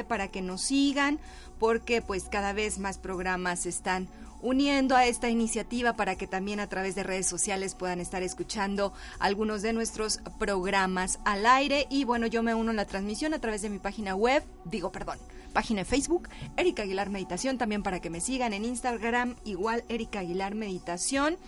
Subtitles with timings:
[0.05, 1.19] para que nos sigan
[1.59, 4.09] porque pues cada vez más programas están
[4.43, 8.93] uniendo a esta iniciativa para que también a través de redes sociales puedan estar escuchando
[9.19, 11.87] algunos de nuestros programas al aire.
[11.91, 14.93] Y bueno, yo me uno a la transmisión a través de mi página web, digo,
[14.93, 15.19] perdón,
[15.53, 20.21] página de Facebook, Erika Aguilar Meditación, también para que me sigan en Instagram, igual Erika
[20.21, 21.39] Aguilar Meditación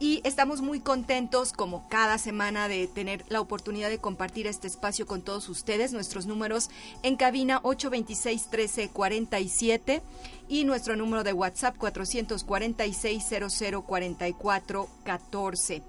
[0.00, 5.06] y estamos muy contentos como cada semana de tener la oportunidad de compartir este espacio
[5.06, 5.92] con todos ustedes.
[5.92, 6.70] Nuestros números
[7.02, 10.02] en cabina 826 1347
[10.48, 13.24] y nuestro número de WhatsApp 446
[13.58, 15.82] 0044 14.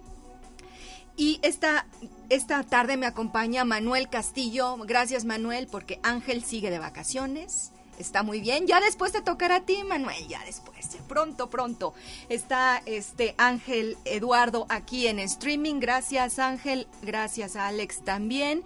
[1.16, 1.86] Y esta,
[2.30, 4.76] esta tarde me acompaña Manuel Castillo.
[4.86, 7.72] Gracias Manuel porque Ángel sigue de vacaciones.
[8.02, 8.68] Está muy bien.
[8.68, 10.28] Ya después te tocará a ti, Manuel.
[10.28, 10.72] Ya después.
[11.08, 11.94] Pronto, pronto.
[12.30, 15.80] Está este Ángel Eduardo aquí en streaming.
[15.80, 16.88] Gracias, Ángel.
[17.02, 18.64] Gracias, Alex también.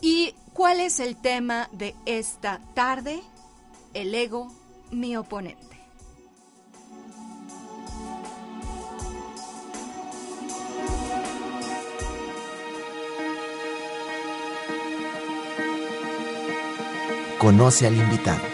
[0.00, 3.22] ¿Y cuál es el tema de esta tarde?
[3.94, 4.52] El ego,
[4.90, 5.60] mi oponente.
[17.38, 18.51] Conoce al invitado.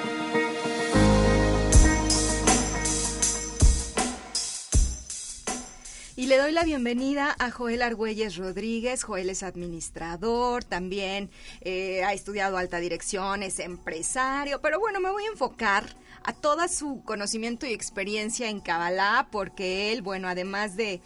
[6.18, 9.04] Y le doy la bienvenida a Joel Argüelles Rodríguez.
[9.04, 11.30] Joel es administrador, también
[11.60, 16.66] eh, ha estudiado alta dirección, es empresario, pero bueno, me voy a enfocar a toda
[16.66, 21.00] su conocimiento y experiencia en Kabbalah, porque él, bueno, además de,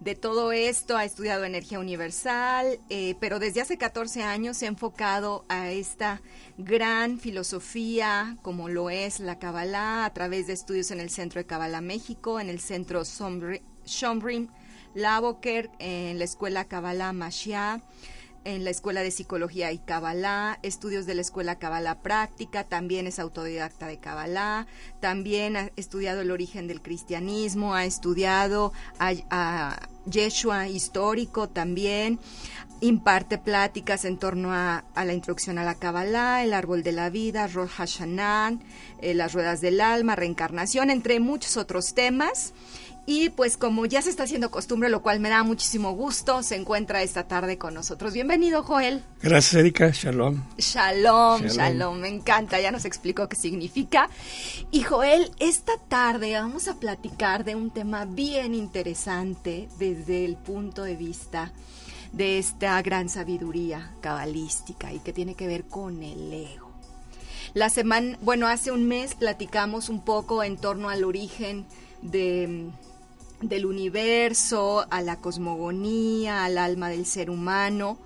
[0.00, 4.68] de todo esto, ha estudiado energía universal, eh, pero desde hace 14 años se ha
[4.68, 6.20] enfocado a esta
[6.58, 11.46] gran filosofía como lo es la Kabbalah a través de estudios en el Centro de
[11.46, 13.02] Kabbalah México, en el Centro
[13.86, 14.48] Shombrim
[14.94, 17.80] Lavoker, en la Escuela Kabbalah Mashiach,
[18.44, 23.18] en la Escuela de Psicología y Kabbalah, estudios de la Escuela Kabbalah Práctica, también es
[23.18, 24.66] autodidacta de Kabbalah,
[25.00, 32.18] también ha estudiado el origen del cristianismo, ha estudiado a, a Yeshua histórico también,
[32.80, 37.10] imparte pláticas en torno a, a, la introducción a la Kabbalah, el árbol de la
[37.10, 38.58] vida, Rosh Hashanah,
[39.02, 42.54] eh, las ruedas del alma, reencarnación, entre muchos otros temas.
[43.10, 46.56] Y pues como ya se está haciendo costumbre, lo cual me da muchísimo gusto, se
[46.56, 48.12] encuentra esta tarde con nosotros.
[48.12, 49.02] Bienvenido, Joel.
[49.22, 49.88] Gracias, Erika.
[49.88, 50.44] Shalom.
[50.58, 51.56] Shalom, shalom.
[51.56, 51.98] shalom.
[52.00, 54.10] Me encanta, ya nos explicó qué significa.
[54.70, 60.82] Y Joel, esta tarde vamos a platicar de un tema bien interesante desde el punto
[60.82, 61.50] de vista
[62.12, 66.70] de esta gran sabiduría cabalística y que tiene que ver con el ego.
[67.54, 71.64] La semana, bueno, hace un mes platicamos un poco en torno al origen
[72.02, 72.70] de
[73.40, 77.98] del universo, a la cosmogonía, al alma del ser humano.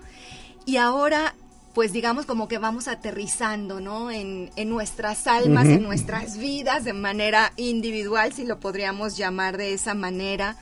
[0.67, 1.35] Y ahora,
[1.75, 4.11] pues digamos como que vamos aterrizando, ¿no?
[4.11, 9.73] En, en nuestras almas, en nuestras vidas, de manera individual, si lo podríamos llamar de
[9.73, 10.57] esa manera,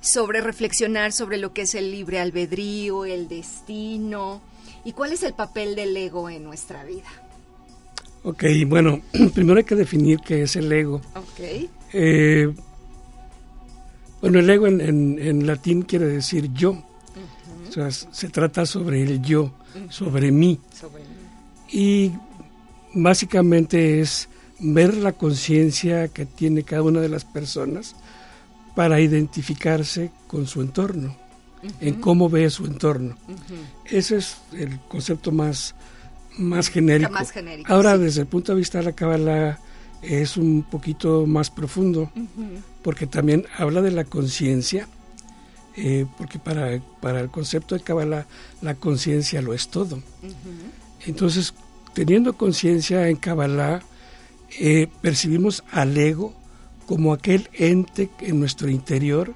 [0.00, 4.40] sobre reflexionar sobre lo que es el libre albedrío, el destino,
[4.84, 7.08] y cuál es el papel del ego en nuestra vida.
[8.22, 9.00] Ok, bueno,
[9.34, 11.00] primero hay que definir qué es el ego.
[11.14, 11.68] Ok.
[11.92, 12.52] Eh,
[14.24, 16.70] bueno, el ego en, en, en latín quiere decir yo.
[16.70, 17.68] Uh -huh.
[17.68, 19.90] O sea, se trata sobre el yo, uh -huh.
[19.90, 20.58] sobre, mí.
[20.72, 21.08] sobre mí.
[21.70, 22.12] Y
[22.94, 24.30] básicamente es
[24.60, 27.94] ver la conciencia que tiene cada una de las personas
[28.74, 31.08] para identificarse con su entorno,
[31.62, 31.72] uh -huh.
[31.82, 33.18] en cómo ve su entorno.
[33.84, 35.74] Ese es el concepto más,
[36.38, 37.12] más genérico.
[37.12, 38.04] Más genérico Ahora, sí.
[38.04, 39.58] desde el punto de vista de la Kabbalah,
[40.04, 42.62] es un poquito más profundo, uh -huh.
[42.82, 44.88] porque también habla de la conciencia
[45.76, 48.26] eh, porque para, para el concepto de Kabbalah
[48.62, 50.02] la conciencia lo es todo.
[51.04, 51.52] Entonces,
[51.94, 53.82] teniendo conciencia en Kabbalah,
[54.60, 56.32] eh, percibimos al ego
[56.86, 59.34] como aquel ente en nuestro interior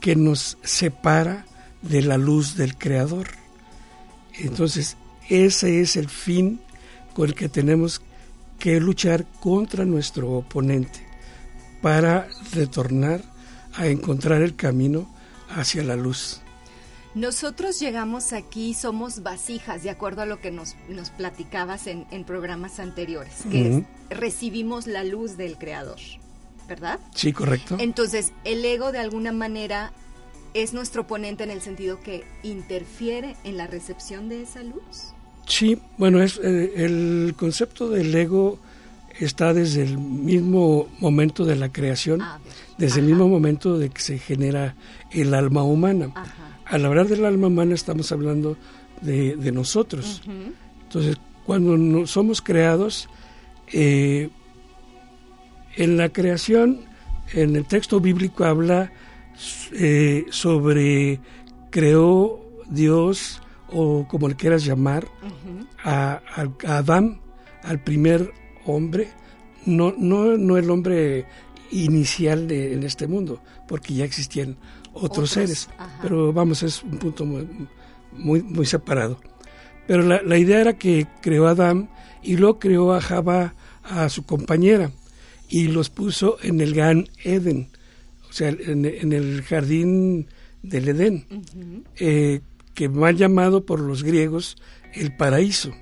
[0.00, 1.44] que nos separa
[1.82, 3.28] de la luz del Creador.
[4.38, 4.96] Entonces,
[5.28, 6.60] ese es el fin
[7.14, 8.00] con el que tenemos
[8.62, 11.00] que luchar contra nuestro oponente
[11.80, 13.20] para retornar
[13.74, 15.12] a encontrar el camino
[15.48, 16.40] hacia la luz.
[17.16, 22.78] Nosotros llegamos aquí, somos vasijas, de acuerdo a lo que nos, nos platicabas en, programas
[22.78, 25.98] anteriores, que recibimos la luz del Creador,
[26.68, 27.00] ¿verdad?
[27.16, 27.78] Sí, correcto.
[27.80, 29.92] Entonces, el ego de alguna manera
[30.54, 35.14] es nuestro oponente en el sentido que interfiere en la recepción de esa luz.
[35.52, 38.58] Sí, bueno, es eh, el concepto del ego
[39.18, 42.38] está desde el mismo momento de la creación, ah,
[42.78, 44.76] desde el mismo momento de que se genera
[45.10, 46.10] el alma humana.
[46.64, 48.56] Al hablar del alma humana estamos hablando
[49.02, 50.22] de, nosotros.
[50.84, 53.10] Entonces, cuando somos creados,
[53.74, 54.30] eh,
[55.76, 56.80] en la creación,
[57.34, 58.90] en el texto bíblico habla
[59.72, 61.20] eh, sobre
[61.68, 62.40] creó
[62.70, 63.41] Dios,
[63.72, 65.06] o como le quieras llamar,
[65.84, 66.20] a,
[66.66, 67.20] Adán,
[67.62, 68.32] al primer
[68.64, 69.08] hombre,
[69.66, 71.26] no, no, no el hombre
[71.70, 74.56] inicial de, en este mundo, porque ya existían
[74.92, 75.68] otros, seres,
[76.02, 79.18] pero vamos, es un punto muy, muy, separado.
[79.86, 81.90] Pero la, idea era que creó a Adán
[82.22, 84.90] y luego creó a Java, a su compañera,
[85.48, 87.68] y los puso en el Gan Eden,
[88.28, 90.28] o sea, en, el jardín
[90.62, 91.26] del Edén,
[91.96, 92.40] eh,
[92.74, 94.56] que mal llamado por los griegos
[94.94, 95.72] el paraíso.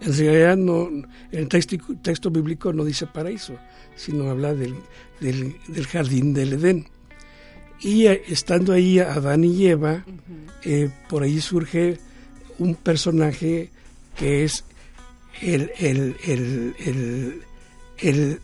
[0.00, 0.90] En realidad no,
[1.32, 3.56] el texto, texto bíblico no dice paraíso,
[3.94, 4.74] sino habla del,
[5.20, 6.88] del, jardín del Edén.
[7.80, 10.04] Y eh, estando ahí Adán y Eva,
[10.62, 11.98] eh, por ahí surge
[12.58, 13.70] un personaje
[14.16, 14.64] que es
[15.40, 16.16] el, el,
[17.98, 18.40] el,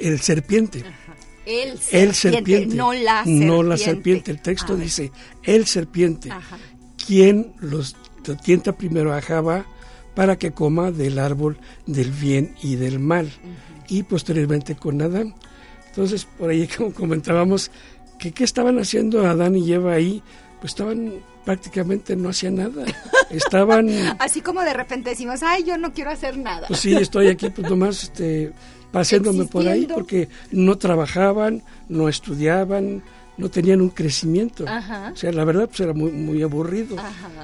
[0.00, 0.84] el serpiente.
[1.44, 3.46] El serpiente, no la serpiente.
[3.46, 4.30] No la serpiente.
[4.30, 5.10] El texto dice
[5.42, 6.30] el serpiente.
[7.06, 7.96] Quien los
[8.42, 9.66] tienta primero a Java
[10.14, 13.30] para que coma del árbol del bien y del mal.
[13.88, 15.34] Y posteriormente con Adán.
[15.88, 17.70] Entonces, por ahí como comentábamos,
[18.18, 20.22] que qué estaban haciendo Adán y Eva ahí,
[20.60, 21.12] pues estaban
[21.44, 22.84] prácticamente no hacían nada.
[23.30, 23.88] Estaban...
[24.18, 26.68] Así como de repente decimos, ay, yo no quiero hacer nada.
[26.68, 28.52] Pues sí, estoy aquí pues nomás este,
[28.92, 33.02] paseándome por ahí porque no trabajaban, no estudiaban,
[33.36, 34.64] no tenían un crecimiento.
[34.64, 36.96] O sea, la verdad, pues era muy, muy aburrido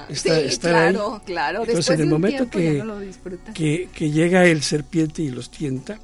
[0.09, 1.63] estar, sí, claro, claro.
[1.65, 2.83] Entonces, en el momento que,
[3.53, 5.99] que, que, llega el serpiente y los tienta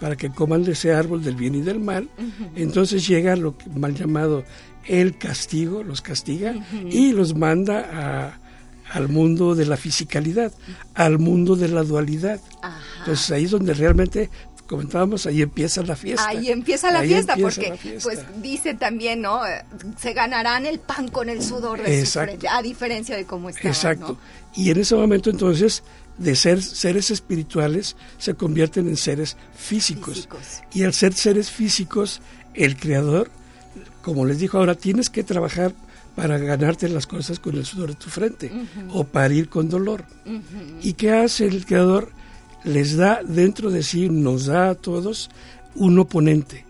[0.00, 2.08] para que coman de ese árbol del bien y del mal,
[2.56, 4.44] entonces llega lo que, mal llamado
[4.86, 6.54] el castigo, los castiga
[6.90, 8.40] y los manda a,
[8.92, 10.52] al mundo de la fisicalidad,
[10.94, 12.40] al mundo de la dualidad.
[13.00, 14.30] Entonces ahí es donde realmente
[14.66, 16.28] comentábamos, ahí empieza la fiesta.
[16.28, 19.40] Ahí empieza la fiesta, porque pues dice también, ¿no?
[19.98, 23.68] Se ganarán el pan con el sudor de su frente, a diferencia de cómo está.
[23.68, 24.18] Exacto.
[24.54, 25.82] Y en ese momento entonces,
[26.18, 30.28] de ser seres espirituales, se convierten en seres físicos.
[30.72, 32.20] Y al ser seres físicos,
[32.54, 33.30] el Creador,
[34.02, 35.72] como les dijo ahora, tienes que trabajar
[36.14, 38.52] para ganarte las cosas con el sudor de tu frente
[38.90, 40.04] o parir con dolor.
[40.80, 42.12] ¿Y qué hace el Creador?
[42.64, 45.30] Les da dentro de sí, nos da a todos
[45.74, 46.64] un oponente,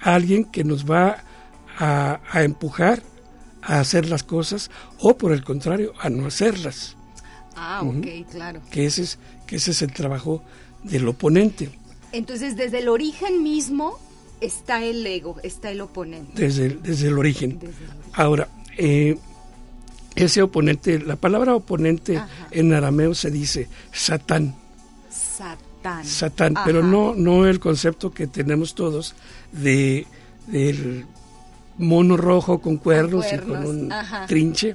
[0.00, 1.24] alguien que nos va
[1.78, 3.02] a, empujar
[3.62, 6.96] a hacer las cosas o por el contrario a no hacerlas.
[7.54, 8.60] Ah, ok, claro.
[8.70, 10.42] Que ese, es, que ese es el trabajo
[10.82, 11.70] del oponente.
[12.12, 13.98] Entonces, desde el origen mismo
[14.40, 16.40] está el ego, está el oponente.
[16.40, 17.58] Desde, desde el origen.
[18.12, 19.16] Ahora, eh,
[20.14, 24.54] ese oponente, la palabra oponente en arameo se dice Satán.
[25.36, 26.04] Satán.
[26.04, 29.14] Satán, pero no, no el concepto que tenemos todos
[29.52, 30.06] de
[30.46, 31.06] del
[31.78, 33.92] mono rojo con cuernos, y con un
[34.26, 34.74] trinche.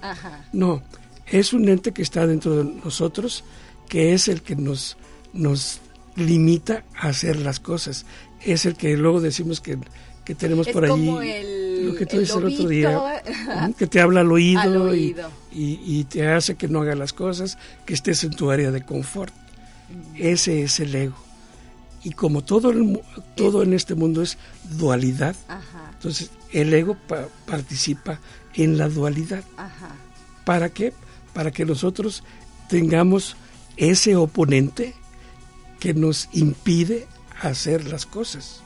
[0.53, 0.83] No,
[1.27, 3.43] es un ente que está dentro de nosotros,
[3.87, 4.97] que es el que nos,
[5.33, 5.79] nos
[6.15, 8.05] limita a hacer las cosas.
[8.43, 9.77] Es el que luego decimos que,
[10.37, 13.21] tenemos por ahí lo que tú dices el otro día,
[13.77, 15.15] que te habla al oído, Y,
[15.51, 19.33] y, te hace que no haga las cosas, que estés en tu área de confort.
[20.15, 21.15] Ese es el ego.
[22.03, 22.73] Y como todo,
[23.35, 24.37] todo en este mundo es
[24.71, 25.35] dualidad,
[25.93, 26.97] entonces el ego
[27.45, 28.19] participa
[28.55, 29.43] en la dualidad.
[30.45, 30.93] ¿Para qué?
[31.33, 32.23] Para que nosotros
[32.69, 33.35] tengamos
[33.77, 34.95] ese oponente
[35.79, 37.07] que nos impide
[37.41, 38.61] hacer las cosas.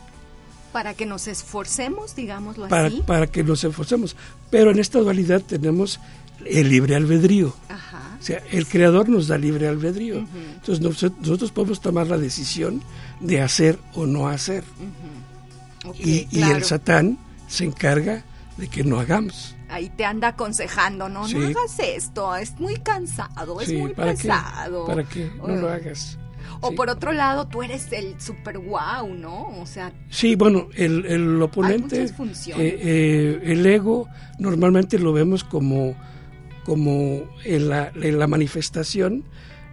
[0.72, 3.02] Para que nos esforcemos, digámoslo para, así.
[3.06, 4.16] Para que nos esforcemos.
[4.50, 6.00] Pero en esta dualidad tenemos
[6.44, 7.54] el libre albedrío.
[7.68, 8.05] Ajá.
[8.18, 10.26] O sea, el creador nos da libre albedrío.
[10.54, 12.82] Entonces nosotros podemos tomar la decisión
[13.20, 14.64] de hacer o no hacer.
[15.98, 17.18] y, y el satán
[17.48, 18.24] se encarga
[18.56, 19.54] de que no hagamos.
[19.68, 24.86] Ahí te anda aconsejando, no, no hagas esto, es muy cansado, es muy ¿para pesado.
[24.86, 26.18] ¿Para que No lo hagas.
[26.60, 29.48] O por otro lado, tú eres el super wow, ¿no?
[29.60, 29.92] O sea...
[30.08, 32.12] Sí, bueno, el, el oponente, eh,
[32.56, 34.08] eh, el ego,
[34.38, 35.94] normalmente lo vemos como,
[36.66, 39.22] como en, la, en la manifestación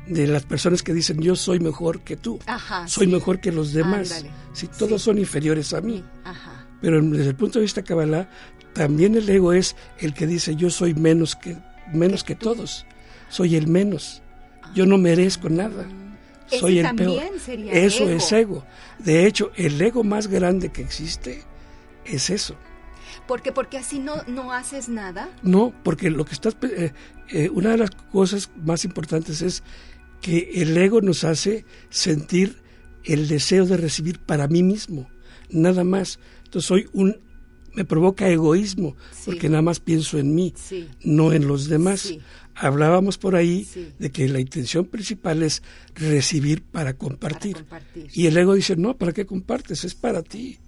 [0.06, 2.40] de las personas que dicen yo soy mejor que tú,
[2.86, 4.24] soy mejor que los demás,
[4.54, 6.04] si todos son inferiores a mí.
[6.82, 8.30] Pero desde el punto de vista Kabbalah,
[8.74, 11.58] también el ego es el que dice yo soy menos que
[11.92, 12.86] menos que todos,
[13.28, 14.22] soy el menos,
[14.76, 16.56] yo no merezco nada, ah.
[16.60, 17.24] soy el peor.
[17.72, 18.64] Eso es ego.
[19.00, 21.42] De hecho, el ego más grande que existe
[22.06, 22.56] es eso.
[23.28, 23.52] ¿Por qué?
[23.52, 25.30] Porque así no, no haces nada.
[25.42, 26.56] No, porque lo que estás...
[26.62, 26.94] Eh,
[27.30, 29.64] eh, una de las cosas más importantes es
[30.22, 32.62] que el ego nos hace sentir
[33.04, 35.10] el deseo de recibir para mí mismo,
[35.50, 36.20] nada más.
[36.46, 37.18] Entonces soy un
[37.74, 40.54] me provoca egoísmo porque nada más pienso en mí,
[41.04, 42.14] no en los demás.
[42.56, 45.64] Hablábamos por ahí de que la intención principal es
[45.96, 47.66] recibir para compartir.
[48.14, 49.84] Y el ego dice, no, ¿para qué compartes?
[49.84, 50.60] Es para ti.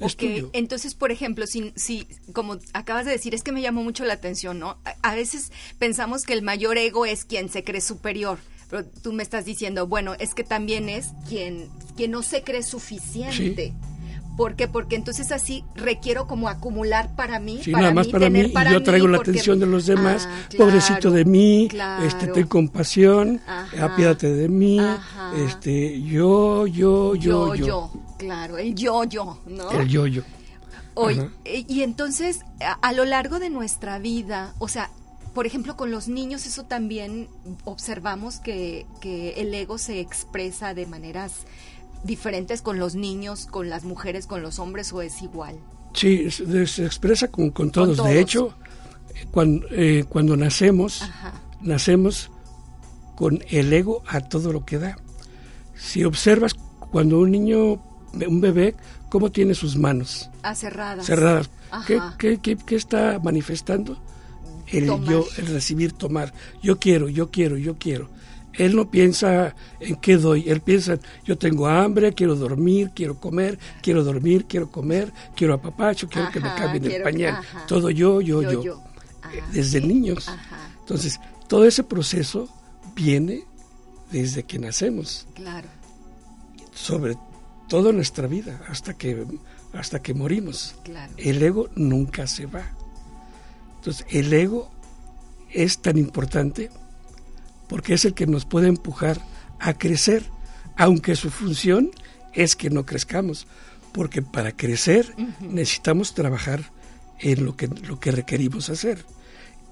[0.00, 4.04] Ok, entonces, por ejemplo, si, si, como acabas de decir, es que me llamó mucho
[4.04, 4.78] la atención, ¿no?
[5.02, 8.38] A, veces pensamos que el mayor ego es quien se cree superior,
[8.70, 12.62] pero tú me estás diciendo, bueno, es que también es quien, quien no se cree
[12.62, 13.74] suficiente.
[14.38, 14.68] ¿Por qué?
[14.68, 17.58] Porque entonces así requiero como acumular para mí.
[17.60, 20.28] Sí, nada más para mí, y yo traigo la atención de los demás.
[20.30, 21.68] Ah, Pobrecito de mí,
[22.04, 23.40] este, ten compasión,
[23.80, 24.78] apiádate de mí,
[25.36, 27.90] este, yo, yo, yo, yo, yo.
[28.18, 29.70] Claro, el yo, yo, ¿no?
[29.70, 30.22] El yo, yo.
[30.94, 32.40] Oye, y entonces,
[32.82, 34.90] a, lo largo de nuestra vida, o sea,
[35.32, 37.28] por ejemplo, con los niños eso también
[37.64, 41.44] observamos que, que el ego se expresa de maneras
[42.04, 45.56] diferentes con los niños, con las mujeres, con los hombres o es igual?
[45.94, 48.02] Sí, se, expresa con, todos.
[48.04, 48.54] De hecho,
[49.30, 51.02] cuando, eh, cuando nacemos,
[51.60, 52.30] nacemos
[53.16, 54.96] con el ego a todo lo que da.
[55.78, 56.54] Si observas
[56.90, 57.80] cuando un niño,
[58.12, 58.74] un bebé,
[59.08, 60.28] cómo tiene sus manos.
[60.42, 61.06] Ah, cerradas.
[61.06, 61.50] Cerradas.
[62.18, 64.00] ¿Qué, qué, está manifestando?
[64.66, 66.32] El yo, el recibir, tomar.
[66.62, 68.10] Yo quiero, yo quiero, yo quiero.
[68.54, 73.58] Él no piensa en qué doy, él piensa, yo tengo hambre, quiero dormir, quiero comer,
[73.82, 77.40] quiero dormir, quiero comer, quiero apapacho, quiero que me cambien el pañal.
[77.68, 78.82] Todo yo, yo, yo.
[79.32, 80.28] Eh, desde niños.
[80.80, 82.48] Entonces, todo ese proceso
[82.96, 83.44] viene
[84.10, 85.26] desde que nacemos.
[85.34, 85.68] Claro.
[86.72, 87.16] Sobre
[87.68, 89.26] toda nuestra vida, hasta que,
[89.72, 90.74] hasta que morimos.
[90.84, 91.12] Claro.
[91.16, 92.70] El ego nunca se va.
[93.76, 94.70] Entonces, el ego
[95.50, 96.70] es tan importante
[97.68, 99.20] porque es el que nos puede empujar
[99.60, 100.24] a crecer,
[100.76, 101.90] aunque su función
[102.32, 103.46] es que no crezcamos,
[103.92, 106.70] porque para crecer necesitamos trabajar
[107.18, 109.04] en lo que, lo que requerimos hacer.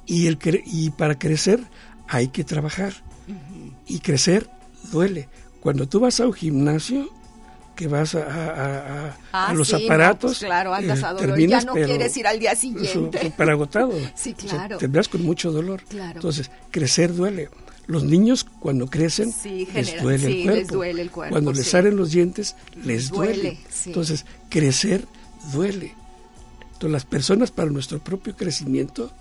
[0.05, 1.61] Y, el, y para crecer
[2.09, 2.93] hay que trabajar.
[3.87, 4.49] Y crecer
[4.92, 5.28] duele.
[5.61, 7.11] Cuando tú vas a un gimnasio,
[7.76, 8.23] que vas a,
[9.11, 10.38] a, ah, los aparatos.
[10.38, 11.38] Pues claro, andas a dolor.
[11.38, 13.21] ya no quieres ir al día siguiente.
[13.23, 13.92] Súper agotado.
[14.16, 14.78] sí, claro.
[14.78, 15.83] tendrás con mucho dolor.
[15.92, 17.50] Entonces, crecer duele.
[17.87, 19.33] Los niños cuando crecen
[19.73, 21.35] les, duele el cuerpo.
[21.35, 23.59] Cuando les salen los dientes les duele.
[23.85, 25.06] Entonces, crecer
[25.52, 25.95] duele.
[26.73, 29.12] Entonces, las personas para nuestro propio crecimiento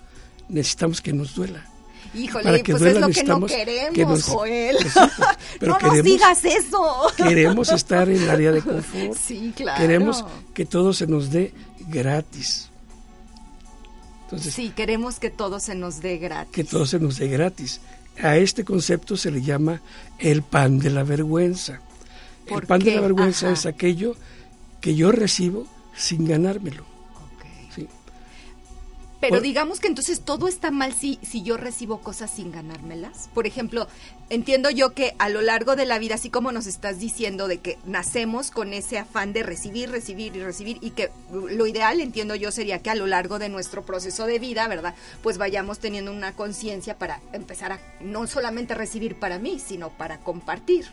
[0.49, 1.65] necesitamos que nos duela.
[2.13, 4.77] Híjole, pues es lo que no queremos, Joel.
[5.59, 7.11] Pero no nos digas eso.
[7.17, 9.17] Queremos estar en el área de confort.
[9.17, 9.81] Sí, claro.
[9.81, 11.53] Queremos que todo se nos dé
[11.87, 12.69] gratis.
[14.23, 16.53] Entonces, sí, queremos que todo se nos dé gratis.
[16.53, 17.79] Que todo se nos dé gratis.
[18.21, 19.81] A este concepto se le llama
[20.19, 21.81] el pan de la vergüenza.
[22.47, 24.15] El pan de la vergüenza es aquello
[24.81, 26.94] que yo recibo sin ganármelo.
[29.29, 33.29] Pero digamos que entonces todo está mal si, si yo recibo cosas sin ganármelas.
[33.33, 33.87] Por ejemplo,
[34.29, 37.59] entiendo yo que a lo largo de la vida, así como nos estás diciendo de
[37.59, 42.35] que nacemos con ese afán de recibir, recibir y recibir, y que lo ideal, entiendo
[42.35, 44.95] yo, sería que a lo largo de nuestro proceso de vida, ¿verdad?
[45.21, 50.19] Pues vayamos teniendo una conciencia para empezar a no solamente recibir para mí, sino para
[50.19, 50.85] compartir.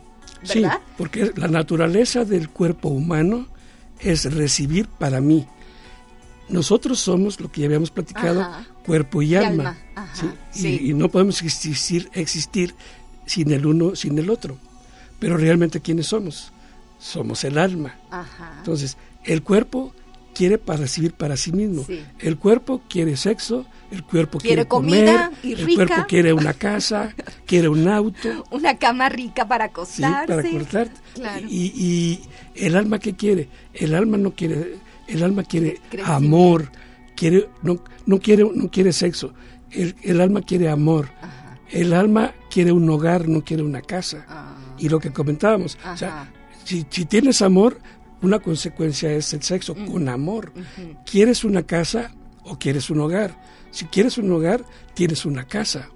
[0.49, 0.79] ¿verdad?
[0.79, 3.49] Sí, porque la naturaleza del cuerpo humano
[4.01, 5.47] es recibir para mí
[6.53, 8.47] nosotros somos lo que ya habíamos platicado,
[8.85, 9.77] cuerpo y, alma.
[10.55, 12.75] Y, no podemos existir, existir
[13.27, 14.59] sin el uno, sin el otro.
[15.19, 16.53] Pero realmente, ¿quiénes somos?
[16.99, 17.97] Somos el alma.
[18.59, 19.95] Entonces, el cuerpo
[20.35, 21.87] quiere para recibir para sí mismo.
[22.19, 27.15] El cuerpo quiere sexo, el cuerpo quiere, comida comer, y el cuerpo quiere una casa,
[27.47, 30.27] quiere un auto, una cama rica para acostarse.
[30.27, 31.01] para acostarte.
[31.49, 32.21] Y,
[32.55, 33.49] el alma qué quiere?
[33.73, 34.77] El alma no quiere,
[35.13, 36.71] el alma quiere amor,
[37.15, 39.33] quiere no, no quiere no quiere sexo.
[39.71, 41.09] El, alma quiere amor.
[41.71, 44.27] El alma quiere un hogar, no quiere una casa.
[44.29, 44.75] Ah.
[44.79, 46.31] Y lo que comentábamos, o sea,
[46.65, 47.79] si, si tienes amor,
[48.23, 49.87] una consecuencia es el sexo mm.
[49.87, 50.53] con amor.
[51.05, 52.13] ¿Quieres una casa
[52.45, 53.37] o quieres un hogar?
[53.71, 54.65] Si quieres un hogar,
[54.95, 55.91] tienes una casa.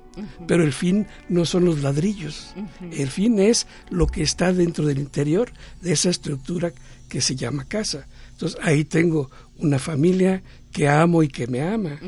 [0.47, 2.55] Pero el fin no son los ladrillos.
[2.91, 6.73] El fin es lo que está dentro del interior de esa estructura
[7.09, 8.07] que se llama casa.
[8.37, 11.99] Entonces ahí tengo una familia que amo y que me ama.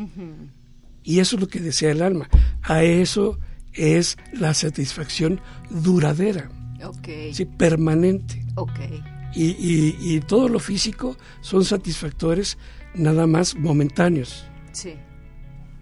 [1.02, 2.28] Y eso es lo que desea el alma.
[2.62, 3.38] A eso
[3.72, 6.50] es la satisfacción duradera.
[7.32, 8.44] Sí, permanente.
[8.56, 9.02] Okay
[9.34, 12.58] y, y, todo lo físico son satisfactores
[12.94, 14.44] nada más momentáneos.
[14.72, 14.94] Sí.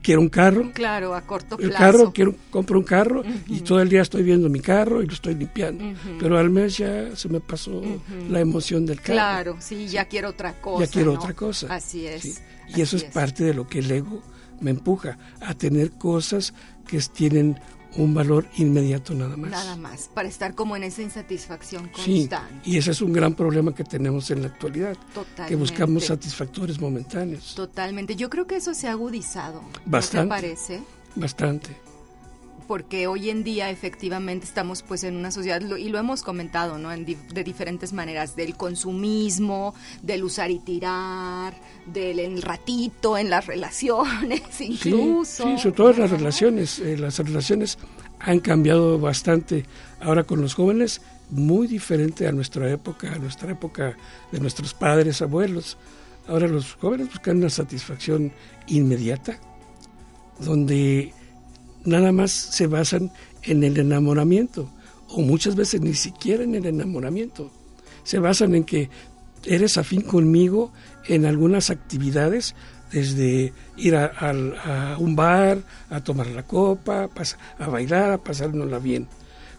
[0.06, 0.70] Quiero un carro.
[0.72, 1.68] Claro, a corto plazo.
[1.68, 5.06] El carro, quiero, compro un carro y todo el día estoy viendo mi carro y
[5.06, 5.84] lo estoy limpiando.
[6.20, 7.82] Pero al mes ya se me pasó
[8.30, 9.14] la emoción del carro.
[9.14, 10.84] Claro, sí, ya quiero otra cosa.
[10.84, 11.74] Ya quiero otra cosa.
[11.74, 12.40] Así es.
[12.68, 14.22] Y eso es, parte de lo que el ego
[14.60, 16.54] me empuja a tener cosas
[16.86, 17.58] que tienen
[17.96, 19.50] un valor inmediato nada más.
[19.50, 22.60] Nada más, para estar como en esa insatisfacción constante.
[22.64, 25.46] Sí, y ese es un gran problema que tenemos en la actualidad, Totalmente.
[25.48, 27.54] que buscamos satisfactores momentáneos.
[27.54, 29.62] Totalmente, yo creo que eso se ha agudizado.
[29.84, 30.28] Bastante.
[30.28, 30.82] ¿No te parece?
[31.14, 31.86] Bastante
[32.66, 36.90] porque hoy en día efectivamente estamos pues en una sociedad, y lo hemos comentado, ¿no?
[36.90, 41.54] de diferentes maneras, del consumismo, del usar y tirar,
[41.86, 45.44] del ratito en las relaciones incluso.
[45.44, 47.78] Sí, sobre todo en las relaciones, eh, las relaciones
[48.18, 49.64] han cambiado bastante
[50.00, 53.96] ahora con los jóvenes, muy diferente a nuestra época, a nuestra época
[54.30, 55.76] de nuestros padres, abuelos.
[56.28, 58.32] Ahora los jóvenes buscan una satisfacción
[58.66, 59.38] inmediata,
[60.38, 61.12] donde
[61.86, 63.10] nada más se basan
[63.42, 64.70] en el enamoramiento,
[65.08, 67.50] o muchas veces ni siquiera en el enamoramiento.
[68.04, 68.90] Se basan en que
[69.44, 70.72] eres afín conmigo
[71.06, 72.54] en algunas actividades,
[72.92, 75.58] desde ir a, un bar,
[75.90, 77.08] a tomar la copa,
[77.58, 79.08] a bailar, a pasárnosla bien.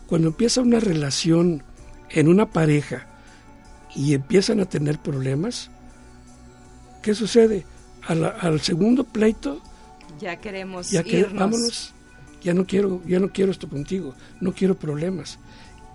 [0.07, 1.63] Cuando empieza una relación
[2.09, 3.07] en una pareja
[3.95, 5.69] y empiezan a tener problemas,
[7.01, 7.65] ¿qué sucede?
[8.07, 9.61] Al, segundo pleito,
[10.19, 11.93] ya queremos ya que, vámonos,
[12.41, 15.39] ya no quiero, ya no quiero esto contigo, no quiero problemas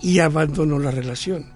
[0.00, 1.46] y abandono la relación.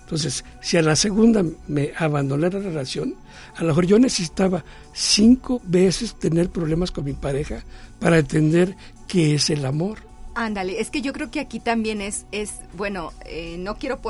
[0.00, 3.16] Entonces, si a la segunda me abandoné la relación,
[3.56, 7.64] a lo mejor yo necesitaba cinco veces tener problemas con mi pareja
[7.98, 8.76] para entender
[9.08, 9.98] qué es el amor.
[10.36, 14.00] Ándale, es que yo creo que aquí también es, es bueno, eh, no quiero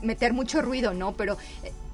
[0.00, 1.12] meter mucho ruido, ¿no?
[1.12, 1.36] Pero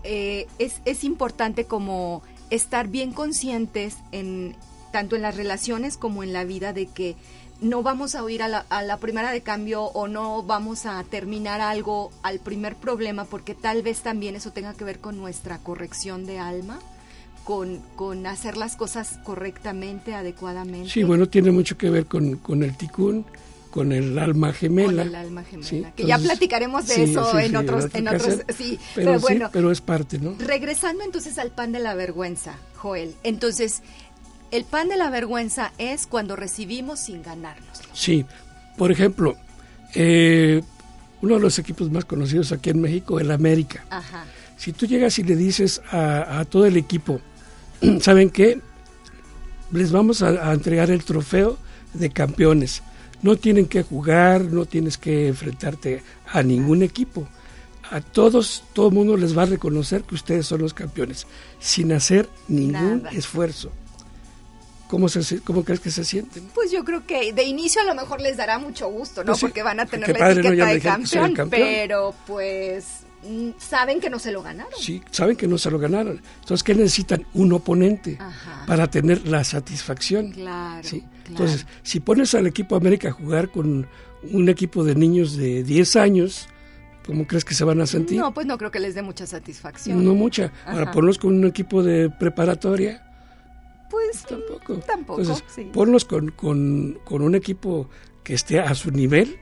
[0.05, 4.55] eh, es, es importante como estar bien conscientes en,
[4.95, 7.17] tanto en las relaciones como en la vida, de que
[7.61, 12.13] no vamos a oír a la, primera de cambio o no vamos a terminar algo
[12.23, 16.39] al primer problema, porque tal vez también eso tenga que ver con nuestra corrección de
[16.39, 16.79] alma.
[17.43, 20.89] Con, con hacer las cosas correctamente, adecuadamente.
[20.89, 23.27] Sí, bueno, tiene mucho que ver con, con el ticún,
[23.75, 25.03] con el alma gemela.
[25.03, 25.93] Con el alma gemela.
[25.97, 30.21] que ya platicaremos de eso en otros, en otros, sí, pero, bueno, pero es parte,
[30.21, 30.37] ¿no?
[30.39, 33.17] Regresando entonces al pan de la vergüenza, Joel.
[33.25, 33.83] Entonces,
[34.55, 37.81] el pan de la vergüenza es cuando recibimos sin ganarnos.
[37.93, 38.25] Sí,
[38.77, 39.37] por ejemplo,
[39.95, 40.63] eh,
[41.23, 43.85] uno de los equipos más conocidos aquí en México, el América.
[43.91, 44.25] Ajá.
[44.57, 47.21] Si tú llegas y le dices a, todo el equipo,
[48.01, 48.61] ¿saben qué?
[49.73, 51.59] Les vamos a, entregar el trofeo
[51.93, 52.85] de campeones.
[53.23, 57.27] No tienen que jugar, no tienes que enfrentarte a ningún equipo.
[57.91, 61.27] A todos, todo el mundo les va a reconocer que ustedes son los campeones,
[61.59, 63.73] sin hacer ningún esfuerzo.
[64.89, 66.45] ¿Cómo, se, ¿Cómo crees que se sienten?
[66.55, 69.33] Pues yo creo que de inicio a lo mejor les dará mucho gusto, ¿no?
[69.33, 74.19] Pues Porque van a tener la etiqueta de campeón, pero pues mm, saben que no
[74.19, 74.73] se lo ganaron.
[74.79, 76.21] Sí, saben que no se lo ganaron.
[76.41, 77.27] Entonces, ¿qué necesitan?
[77.33, 78.19] Un oponente
[78.67, 80.33] para tener la satisfacción.
[80.33, 81.03] Claro, ¿sí?
[81.29, 83.87] Entonces, si pones al equipo América a jugar con
[84.31, 86.49] un equipo de niños de 10 años,
[87.07, 88.19] ¿cómo crees que se van a sentir?
[88.19, 90.05] No, pues no creo que les dé mucha satisfacción.
[90.05, 90.53] No mucha.
[90.67, 93.03] Ahora ponlos con un equipo de preparatoria
[93.91, 94.75] pues tampoco.
[94.79, 97.89] Tampoco, Entonces, ponlos con, con, con un equipo
[98.23, 99.39] que esté a su nivel.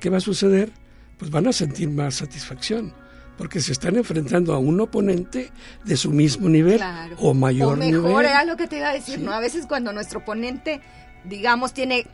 [0.00, 0.72] ¿Qué va a suceder?
[1.18, 2.92] Pues van a sentir más satisfacción
[3.36, 5.50] porque se están enfrentando a un oponente
[5.84, 6.80] de su mismo nivel
[7.18, 9.32] o mayor o mejor, era lo que te iba a decir, ¿no?
[9.32, 10.80] A veces cuando nuestro oponente,
[11.24, 12.06] digamos, tiene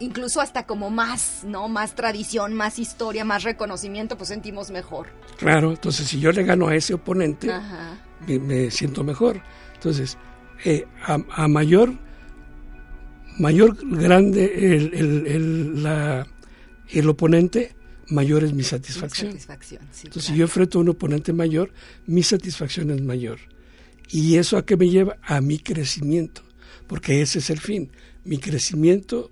[0.00, 1.68] incluso hasta como más, ¿no?
[1.68, 5.08] Más tradición, más historia, más reconocimiento, pues sentimos mejor.
[5.38, 7.50] Claro, entonces si yo le gano a ese oponente,
[8.26, 9.40] me, siento mejor.
[9.74, 10.16] Entonces,
[10.64, 11.92] eh, a, mayor,
[13.38, 14.94] mayor grande el,
[15.26, 16.26] el, la,
[16.88, 17.74] el oponente,
[18.08, 19.30] mayor es mi satisfacción.
[19.30, 21.72] Entonces, si yo enfrento a un oponente mayor,
[22.06, 23.38] mi satisfacción es mayor.
[24.08, 25.16] ¿Y eso a qué me lleva?
[25.22, 26.42] A mi crecimiento,
[26.86, 27.90] porque ese es el fin,
[28.24, 29.30] mi crecimiento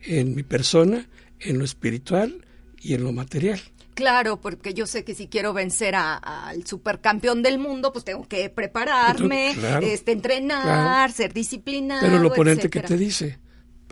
[0.00, 2.44] en mi persona, en lo espiritual
[2.80, 3.60] y en lo material.
[3.94, 8.48] Claro, porque yo sé que si quiero vencer al supercampeón del mundo, pues tengo que
[8.48, 12.00] prepararme, este, entrenar, ser disciplinado.
[12.02, 13.38] Pero el oponente que te dice,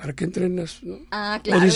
[0.00, 0.80] ¿para qué entrenas?
[1.10, 1.66] Ah, claro.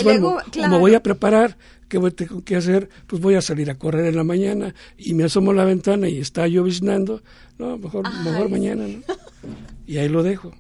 [0.51, 1.59] Como voy a preparar,
[1.89, 2.89] ¿qué tengo que hacer?
[3.07, 6.09] Pues voy a salir a correr en la mañana y me asomo a la ventana
[6.09, 7.23] y está lloviznando.
[7.59, 9.03] No, mejor, mejor mañana, ¿no?
[9.87, 10.53] Y ahí lo dejo.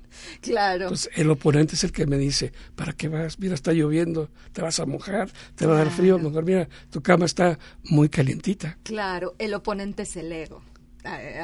[0.42, 0.82] Claro.
[0.82, 3.38] Entonces, el oponente es el que me dice, ¿para qué vas?
[3.38, 7.02] Mira, está lloviendo, te vas a mojar, te va a dar frío, mejor mira, tu
[7.02, 8.76] cama está muy calientita.
[8.82, 10.62] Claro, el oponente es el ego.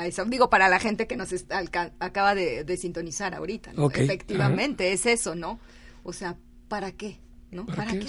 [0.05, 1.35] Eso digo para la gente que nos
[1.99, 3.91] acaba de, sintonizar ahorita, ¿no?
[3.91, 5.59] Efectivamente, es eso, ¿no?
[6.03, 7.21] O sea, ¿para qué?
[7.51, 7.67] ¿no?
[7.67, 8.01] ¿Para, qué,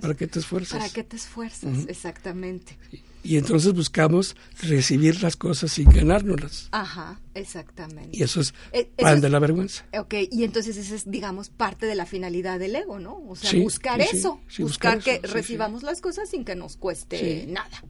[0.00, 0.78] ¿Para qué te esfuerzas?
[0.78, 1.88] ¿Para qué te esfuerzas?
[1.88, 2.78] Exactamente.
[3.22, 6.68] Y, entonces buscamos recibir las cosas sin ganárnoslas.
[6.72, 8.16] Ajá, exactamente.
[8.16, 9.86] Y eso es eh, pan de la vergüenza.
[9.98, 13.18] Ok, y entonces esa es, digamos, parte de la finalidad del ego, ¿no?
[13.26, 17.82] O sea, buscar eso, buscar, que recibamos las cosas sin que nos cueste nada.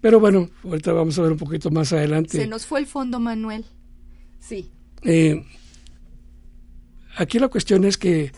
[0.00, 2.38] Pero bueno, ahorita vamos a ver un poquito más adelante.
[2.38, 3.64] Se nos fue el fondo, Manuel.
[4.40, 4.72] Sí.
[5.02, 5.44] Eh,
[7.16, 8.32] aquí la cuestión es que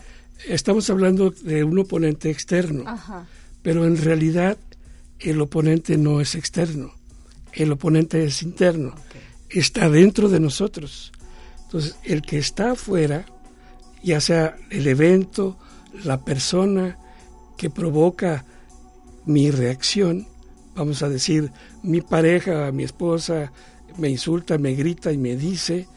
[0.47, 2.83] estamos hablando de un oponente externo,
[3.61, 4.57] pero en realidad
[5.19, 6.93] el oponente no es externo,
[7.53, 8.95] el oponente es interno,
[9.49, 11.11] está dentro de nosotros.
[11.63, 13.25] Entonces, el que está afuera,
[14.03, 15.57] ya sea el evento,
[16.03, 16.97] la persona
[17.57, 18.45] que provoca
[19.25, 20.27] mi reacción,
[20.75, 23.51] vamos a decir, mi pareja, mi esposa,
[23.97, 25.87] me insulta, me grita y me dice,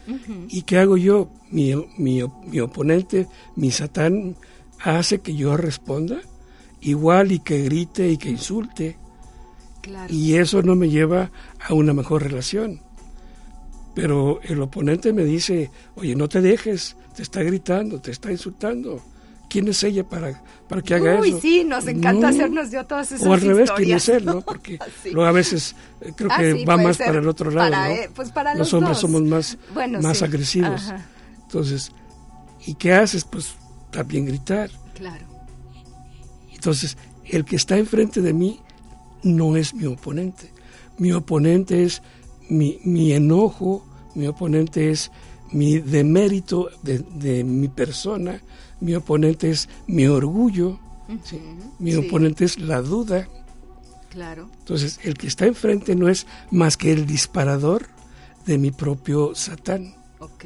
[0.48, 1.30] ¿y qué hago yo?
[1.50, 4.36] Mi, mi, mi, oponente, mi satán,
[4.80, 6.20] hace que yo responda
[6.80, 8.96] igual y que grite y que insulte.
[10.08, 11.30] Y eso no me lleva
[11.60, 12.80] a una mejor relación.
[13.94, 19.02] Pero el oponente me dice, oye, no te dejes, te está gritando, te está insultando.
[19.48, 21.22] ¿Quién es ella para, para que haga eso?
[21.22, 24.24] Uy, sí, nos encanta hacernos yo todas esas O al revés, ¿quién es él?
[24.26, 24.42] ¿no?
[24.42, 27.86] Porque luego a veces eh, creo ah, que va más para el otro lado, ¿no?
[27.86, 29.56] Eh, pues para los, hombres somos más,
[30.02, 30.92] más agresivos.
[31.44, 31.92] Entonces,
[32.66, 33.24] ¿y qué haces?
[33.24, 33.54] Pues
[33.90, 34.70] también gritar.
[34.94, 35.26] Claro.
[36.52, 38.60] Entonces, el que está enfrente de mí
[39.22, 40.52] no es mi oponente.
[40.98, 42.02] Mi oponente es
[42.50, 45.10] mi, mi enojo, mi oponente es
[45.52, 48.42] mi demérito de, de mi persona,
[48.80, 50.78] mi oponente es mi orgullo,
[51.78, 53.28] mi oponente es la duda.
[54.10, 54.48] Claro.
[54.60, 57.86] Entonces, el que está enfrente no es más que el disparador
[58.46, 59.94] de mi propio Satán.
[60.18, 60.44] Ok,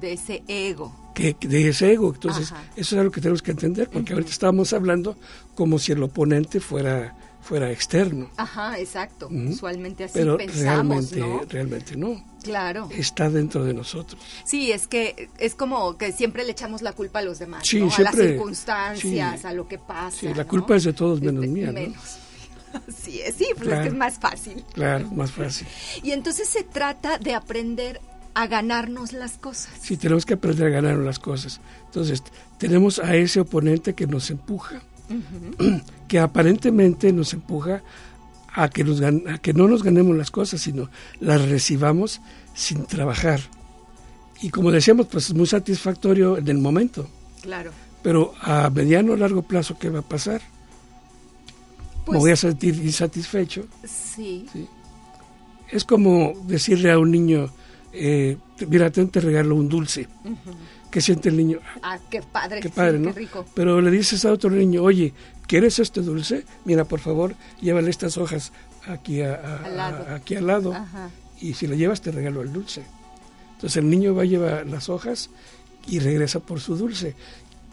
[0.00, 1.12] de ese ego.
[1.14, 2.12] Que, de ese ego.
[2.12, 5.16] Entonces, eso es algo que tenemos que entender, porque ahorita estábamos hablando
[5.54, 8.30] como si el oponente fuera fuera externo.
[8.36, 9.28] Ajá, exacto.
[9.28, 11.40] Usualmente así Pero pensamos, realmente, ¿no?
[11.48, 12.24] realmente no.
[12.42, 12.88] Claro.
[12.96, 14.20] Está dentro de nosotros.
[14.44, 17.92] Sí, es que es como que siempre le echamos la culpa a los demás, ¿no?
[17.92, 20.16] a las circunstancias, a lo que pasa.
[20.18, 22.18] Sí, la culpa es de todos menos mía, menos.
[22.88, 24.64] Sí, sí, pues es que es más fácil.
[24.72, 25.66] Claro, más fácil.
[26.02, 28.00] Y entonces se trata de aprender
[28.32, 29.74] a ganarnos las cosas.
[29.82, 31.60] Sí, tenemos que aprender a ganarnos las cosas.
[31.84, 32.22] Entonces,
[32.56, 34.80] tenemos a ese oponente que nos empuja
[36.08, 37.82] que aparentemente nos empuja
[38.54, 42.20] a que, nos, a que no nos ganemos las cosas, sino las recibamos
[42.54, 43.40] sin trabajar.
[44.42, 47.08] Y como decíamos, pues es muy satisfactorio en el momento.
[47.42, 47.70] Claro.
[48.02, 50.40] Pero a mediano o largo plazo, ¿qué va a pasar?
[50.40, 53.64] Me pues voy a sentir insatisfecho.
[53.84, 54.46] Sí.
[55.70, 57.48] Es como decirle a un niño,
[57.92, 58.36] eh,
[58.68, 60.08] mira, te, regalo un dulce.
[60.92, 61.58] ¿Qué siente el niño?
[61.82, 62.60] Ah, qué padre.
[62.60, 63.12] Qué padre, ¿no?
[63.12, 63.46] rico.
[63.54, 65.14] Pero le dices a otro niño, oye,
[65.46, 66.44] ¿quieres este dulce?
[66.66, 68.52] Mira, por favor, llévale estas hojas
[68.86, 70.14] aquí, al lado.
[70.14, 70.74] aquí al lado.
[71.40, 72.84] Y si le llevas, te regalo el dulce.
[73.54, 75.30] Entonces el niño va a llevar las hojas
[75.86, 77.14] y regresa por su dulce.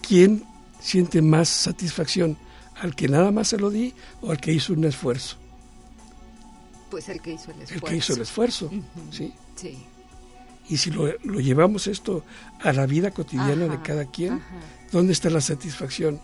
[0.01, 0.45] ¿Quién
[0.79, 2.37] siente más satisfacción?
[2.75, 5.35] ¿Al que nada más se lo di o al que hizo un esfuerzo?
[6.89, 7.73] Pues el que hizo el esfuerzo.
[7.73, 8.71] El que hizo el esfuerzo,
[9.11, 9.33] ¿sí?
[9.57, 9.77] Sí.
[10.69, 12.23] Y si lo, llevamos esto
[12.61, 14.39] a la vida cotidiana de cada quien,
[14.91, 16.21] ¿dónde está la satisfacción?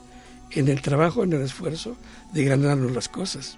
[0.52, 1.98] En el trabajo, en el esfuerzo
[2.32, 3.58] de ganarnos las cosas.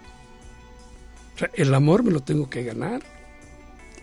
[1.36, 3.04] O sea, el amor me lo tengo que ganar.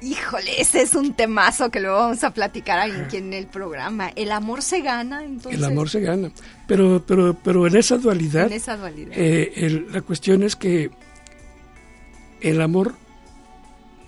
[0.02, 4.10] Híjole, ese es un temazo que luego vamos a platicar aquí en el programa.
[4.14, 5.58] ¿El amor se gana entonces?
[5.58, 6.30] El amor se gana.
[6.66, 9.12] Pero, pero, pero en esa dualidad, en esa dualidad.
[9.16, 10.90] Eh, la cuestión es que
[12.42, 12.94] el amor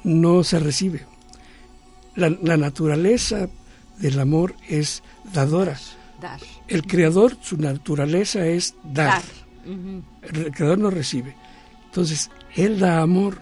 [0.05, 1.07] no se recibe.
[2.17, 3.49] La, naturaleza
[3.99, 5.03] del amor es
[5.33, 5.79] dadora.
[6.21, 6.41] Dar.
[6.67, 9.23] El creador, su naturaleza es dar.
[10.23, 11.37] El creador no recibe.
[11.87, 13.39] Entonces, él da amor.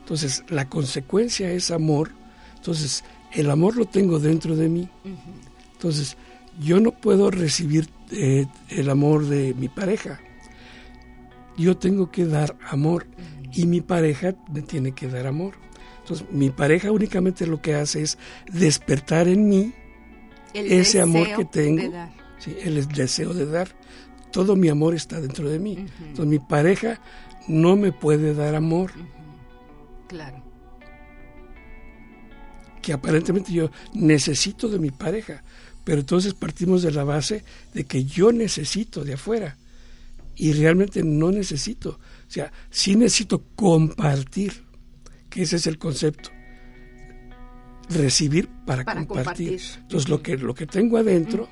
[0.00, 2.10] Entonces, la consecuencia es amor.
[2.56, 4.88] Entonces, el amor lo tengo dentro de mí.
[5.72, 6.16] Entonces,
[6.60, 10.20] yo no puedo recibir eh, el amor de mi pareja.
[11.56, 13.06] Yo tengo que dar amor
[13.52, 15.63] y mi pareja me tiene que dar amor.
[16.04, 18.18] Entonces, mi pareja únicamente lo que hace es
[18.52, 19.72] despertar en mí
[20.52, 21.90] ese amor que tengo,
[22.38, 23.68] sí, el deseo de dar.
[24.30, 25.86] Todo mi amor está dentro de mí.
[26.00, 27.00] Entonces, mi pareja
[27.48, 28.92] no me puede dar amor.
[30.08, 30.42] Claro.
[32.82, 35.42] Que aparentemente yo necesito de mi pareja,
[35.84, 39.56] pero entonces partimos de la base de que yo necesito de afuera
[40.36, 41.98] y realmente no necesito.
[42.28, 44.63] O sea, sí necesito compartir,
[45.34, 46.30] que ese es el concepto.
[47.90, 49.60] Recibir para, compartir.
[49.78, 51.48] Entonces, lo, que, lo que tengo adentro,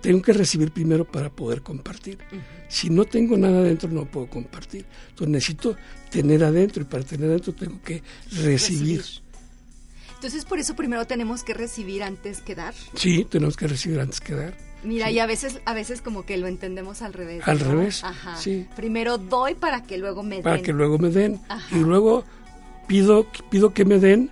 [0.00, 2.18] tengo que recibir primero para poder compartir.
[2.68, 4.84] Si no tengo nada adentro, no puedo compartir.
[5.10, 5.76] Entonces, necesito
[6.10, 9.04] tener adentro y para tener adentro tengo que recibir.
[10.16, 12.74] Entonces, por eso primero tenemos que recibir antes que dar.
[12.94, 14.56] Sí, tenemos que recibir antes que dar.
[14.82, 17.46] Mira, y a veces, a veces como que lo entendemos al revés.
[17.46, 18.02] Al revés,
[18.36, 18.66] sí.
[18.74, 20.42] Primero doy para que luego me den.
[20.42, 21.40] Para que luego me den.
[21.70, 22.24] Y luego
[22.86, 24.30] pido, pido que me den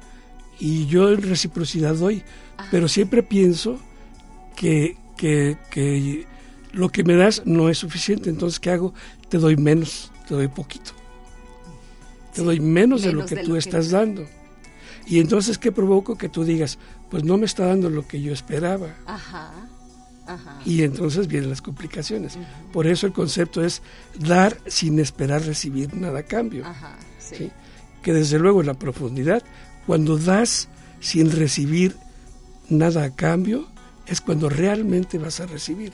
[0.59, 2.23] y yo en reciprocidad doy.
[2.71, 3.79] Pero siempre pienso
[4.57, 6.27] que, que, que
[6.73, 8.31] lo que me das no es suficiente.
[8.31, 8.95] Entonces, ¿qué hago?
[9.29, 10.93] Te doy menos, te doy poquito.
[12.35, 14.27] Te doy menos, de lo que tú estás dando.
[15.07, 16.17] Y entonces, ¿qué provoco?
[16.17, 16.79] Que tú digas,
[17.11, 18.95] pues no me está dando lo que yo esperaba.
[19.07, 19.53] Ajá.
[20.65, 22.38] Y entonces vienen las complicaciones.
[22.73, 23.83] Por eso el concepto es
[24.19, 26.65] dar sin esperar recibir nada a cambio.
[28.03, 29.43] Que desde luego en la profundidad,
[29.87, 30.69] cuando das
[31.01, 31.97] sin recibir
[32.69, 33.67] nada a cambio,
[34.07, 35.93] es cuando realmente vas a recibir.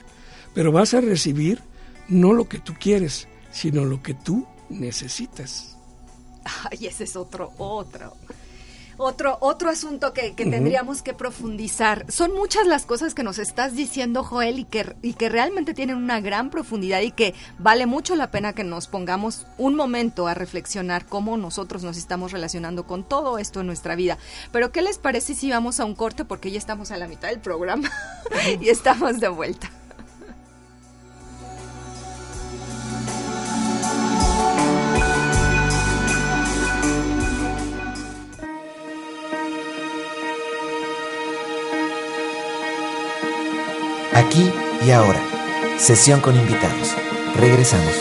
[0.55, 1.61] Pero vas a recibir
[2.09, 5.77] no lo que tú quieres, sino lo que tú necesitas.
[6.71, 8.17] Ay, ese es otro, otro
[8.99, 12.05] otro, otro asunto que, tendríamos que profundizar.
[12.11, 15.97] Son muchas las cosas que nos estás diciendo, Joel, y que, y que realmente tienen
[15.97, 20.35] una gran profundidad y que vale mucho la pena que nos pongamos un momento a
[20.35, 24.19] reflexionar cómo nosotros nos estamos relacionando con todo esto en nuestra vida.
[24.53, 26.25] Pero, ¿qué les parece si vamos a un corte?
[26.25, 27.91] Porque ya estamos a la mitad del programa
[28.61, 29.71] y estamos de vuelta.
[44.99, 45.21] Ahora.
[45.79, 46.97] Sesión con invitados.
[47.37, 47.93] Regresamos.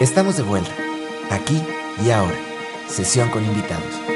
[0.00, 0.72] Estamos de vuelta.
[1.30, 1.62] Aquí
[2.04, 2.34] y ahora.
[2.88, 4.15] Sesión con invitados.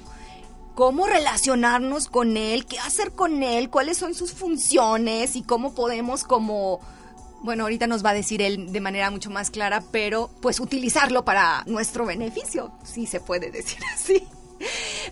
[0.73, 6.23] cómo relacionarnos con él, qué hacer con él, cuáles son sus funciones y cómo podemos
[6.23, 6.79] como
[7.43, 11.25] bueno, ahorita nos va a decir él de manera mucho más clara, pero pues utilizarlo
[11.25, 14.27] para nuestro beneficio, si se puede decir así.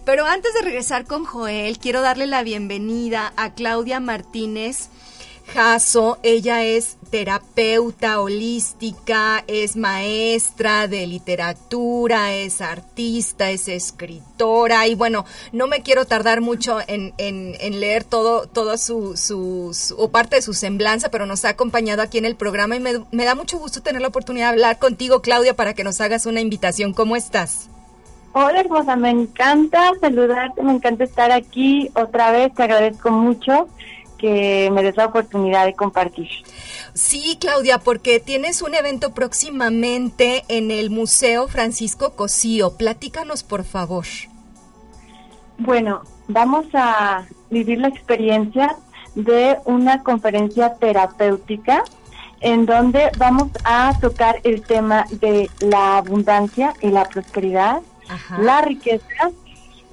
[0.05, 4.89] Pero antes de regresar con Joel, quiero darle la bienvenida a Claudia Martínez
[5.53, 6.19] Jasso.
[6.23, 15.67] Ella es terapeuta holística, es maestra de literatura, es artista, es escritora y bueno, no
[15.67, 17.13] me quiero tardar mucho en,
[17.79, 22.17] leer todo, todo su, su, o parte de su semblanza, pero nos ha acompañado aquí
[22.17, 25.21] en el programa y me, me da mucho gusto tener la oportunidad de hablar contigo,
[25.21, 26.93] Claudia, para que nos hagas una invitación.
[26.93, 27.69] ¿Cómo estás?
[28.33, 33.67] Hola hermosa, me encanta saludarte, me encanta estar aquí otra vez, te agradezco mucho
[34.19, 36.29] que me des la oportunidad de compartir.
[36.93, 42.77] Sí, Claudia, porque tienes un evento próximamente en el Museo Francisco Cosío.
[42.77, 44.05] Platícanos, por favor.
[45.57, 48.77] Bueno, vamos a vivir la experiencia
[49.15, 51.83] de una conferencia terapéutica
[52.41, 57.81] en donde vamos a tocar el tema de la abundancia y la prosperidad,
[58.39, 59.31] la riqueza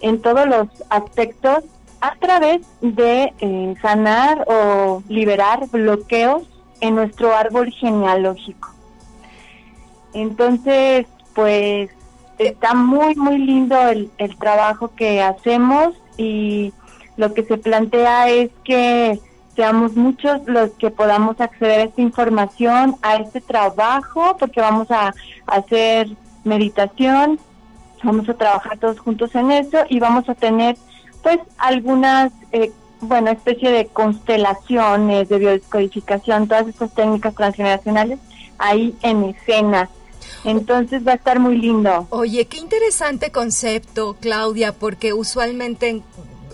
[0.01, 1.65] en todos los aspectos
[2.09, 6.43] a través de eh, sanar o liberar bloqueos
[6.81, 8.71] en nuestro árbol genealógico.
[10.13, 11.91] Entonces, pues
[12.39, 16.73] está muy, muy lindo el, el trabajo que hacemos y
[17.17, 19.21] lo que se plantea es que
[19.57, 25.15] seamos muchos los que podamos acceder a esta información, a este trabajo, porque vamos a,
[25.47, 26.09] hacer
[26.45, 27.41] meditación,
[28.03, 30.77] vamos a trabajar todos juntos en eso y vamos a tener
[31.27, 38.21] pues algunas, eh, bueno, especie de constelaciones, de biodescodificación, todas estas técnicas transgeneracionales
[38.59, 39.91] ahí en escena.
[40.45, 42.07] Entonces va a estar muy lindo.
[42.11, 46.01] Oye, qué interesante concepto, Claudia, porque usualmente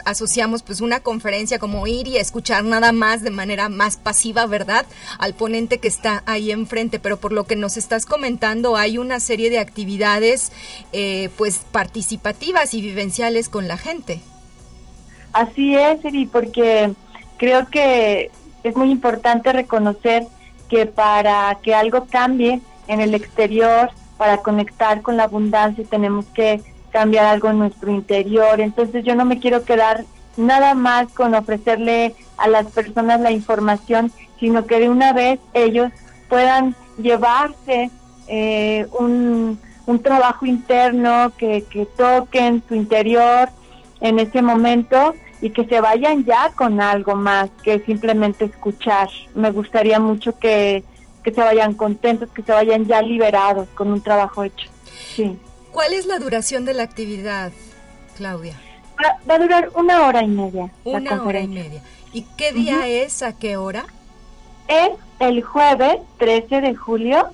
[0.07, 4.87] asociamos pues una conferencia como ir y escuchar nada más de manera más pasiva, ¿verdad?
[5.19, 9.21] Al ponente que está ahí enfrente, pero por lo que nos estás comentando hay una
[9.21, 10.51] serie de actividades
[10.95, 14.23] eh, pues participativas y vivenciales con la gente.
[15.33, 16.93] Así es, Eri, porque
[17.39, 18.31] creo que
[18.63, 20.27] es muy importante reconocer
[20.69, 26.63] que para que algo cambie en el exterior, para conectar con la abundancia, tenemos que
[26.91, 28.61] cambiar algo en nuestro interior.
[28.61, 30.05] Entonces yo no me quiero quedar
[30.37, 35.91] nada más con ofrecerle a las personas la información, sino que de una vez ellos
[36.29, 37.91] puedan llevarse
[38.29, 43.49] eh, un, un, trabajo interno, que, que toquen su interior
[44.01, 49.11] en ese momento y que se vayan ya con algo más que simplemente escuchar.
[49.35, 50.85] Me gustaría mucho que,
[51.25, 54.71] que se vayan contentos, que se vayan ya liberados con un trabajo hecho.
[55.17, 55.37] Sí.
[55.73, 57.51] ¿Cuál es la duración de la actividad,
[58.17, 58.55] Claudia?
[59.29, 60.71] Va, a durar una hora y media.
[60.85, 61.83] Una hora y media.
[62.13, 63.25] ¿Y qué día es?
[63.25, 63.85] ¿A qué hora?
[64.69, 67.31] Es el jueves 13 de julio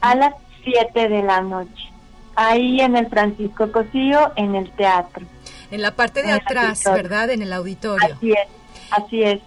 [0.00, 1.92] a las 7 de la noche.
[2.34, 5.24] Ahí en el Francisco Cosío, en el teatro.
[5.70, 7.30] En la parte de atrás, ¿verdad?
[7.30, 8.14] En el auditorio.
[8.16, 8.48] Así es,
[8.90, 9.40] así es.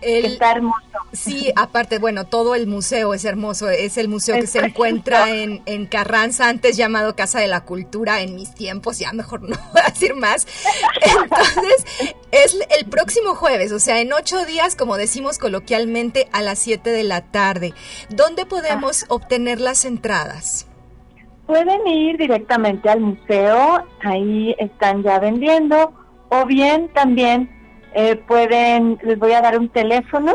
[0.00, 0.78] Está hermoso.
[1.12, 3.68] Sí, aparte, bueno, todo el museo es hermoso.
[3.70, 8.20] Es el museo que se encuentra en, en, Carranza, antes llamado Casa de la Cultura
[8.20, 10.46] en mis tiempos, ya mejor no voy a decir más.
[11.02, 11.84] Entonces,
[12.32, 16.90] es el próximo jueves, o sea, en ocho días, como decimos coloquialmente, a las siete
[16.90, 17.74] de la tarde.
[18.08, 19.06] ¿Dónde podemos ah.
[19.10, 20.66] obtener las entradas?
[21.46, 25.92] Pueden ir directamente al museo, ahí están ya vendiendo,
[26.30, 27.50] o bien también
[27.94, 30.32] eh, pueden, les voy a dar un teléfono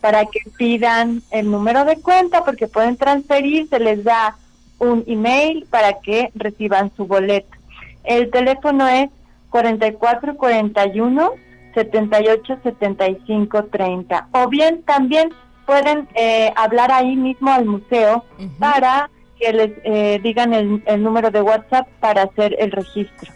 [0.00, 4.36] para que pidan el número de cuenta porque pueden transferir, se les da
[4.78, 7.56] un email para que reciban su boleto.
[8.04, 9.10] El teléfono es
[9.50, 11.32] 4441
[11.74, 15.30] 78 75 30 o bien también
[15.66, 18.24] pueden eh, hablar ahí mismo al museo
[18.58, 19.10] para
[19.44, 23.30] que les eh, digan el número de WhatsApp para hacer el registro.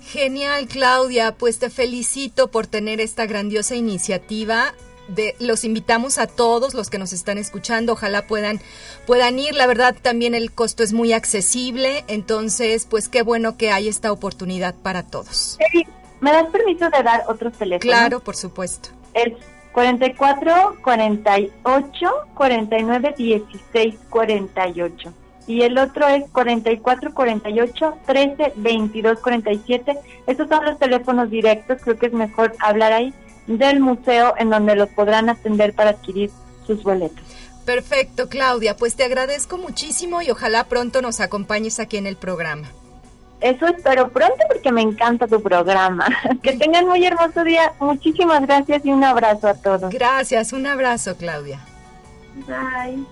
[0.00, 1.34] Genial, Claudia.
[1.34, 4.74] Pues te felicito por tener esta grandiosa iniciativa.
[5.08, 8.60] De, los invitamos a todos los que nos están escuchando, ojalá puedan,
[9.04, 13.72] puedan ir, la verdad también el costo es muy accesible, entonces pues qué bueno que
[13.72, 15.58] hay esta oportunidad para todos.
[16.20, 17.82] ¿Me das permiso de dar otros teléfonos?
[17.82, 18.90] Claro, por supuesto.
[19.12, 19.32] Es
[19.72, 25.14] 44 48 49 16 48
[25.46, 29.98] y el otro es 44 48 13 22 47.
[30.26, 33.14] Estos son los teléfonos directos, creo que es mejor hablar ahí
[33.46, 36.30] del museo en donde los podrán atender para adquirir
[36.66, 37.24] sus boletos.
[37.64, 42.68] Perfecto, Claudia, pues te agradezco muchísimo y ojalá pronto nos acompañes aquí en el programa.
[43.40, 46.06] Eso espero pronto porque me encanta tu programa.
[46.42, 47.72] Que tengan muy hermoso día.
[47.80, 49.92] Muchísimas gracias y un abrazo a todos.
[49.92, 51.60] Gracias, un abrazo, Claudia.
[52.46, 53.04] Bye.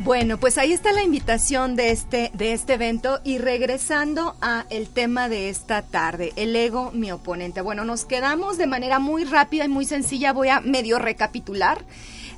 [0.00, 4.88] Bueno, pues ahí está la invitación de este, de este evento y regresando a el
[4.88, 7.62] tema de esta tarde, el ego, mi oponente.
[7.62, 11.84] Bueno, nos quedamos de manera muy rápida y muy sencilla, voy a medio recapitular,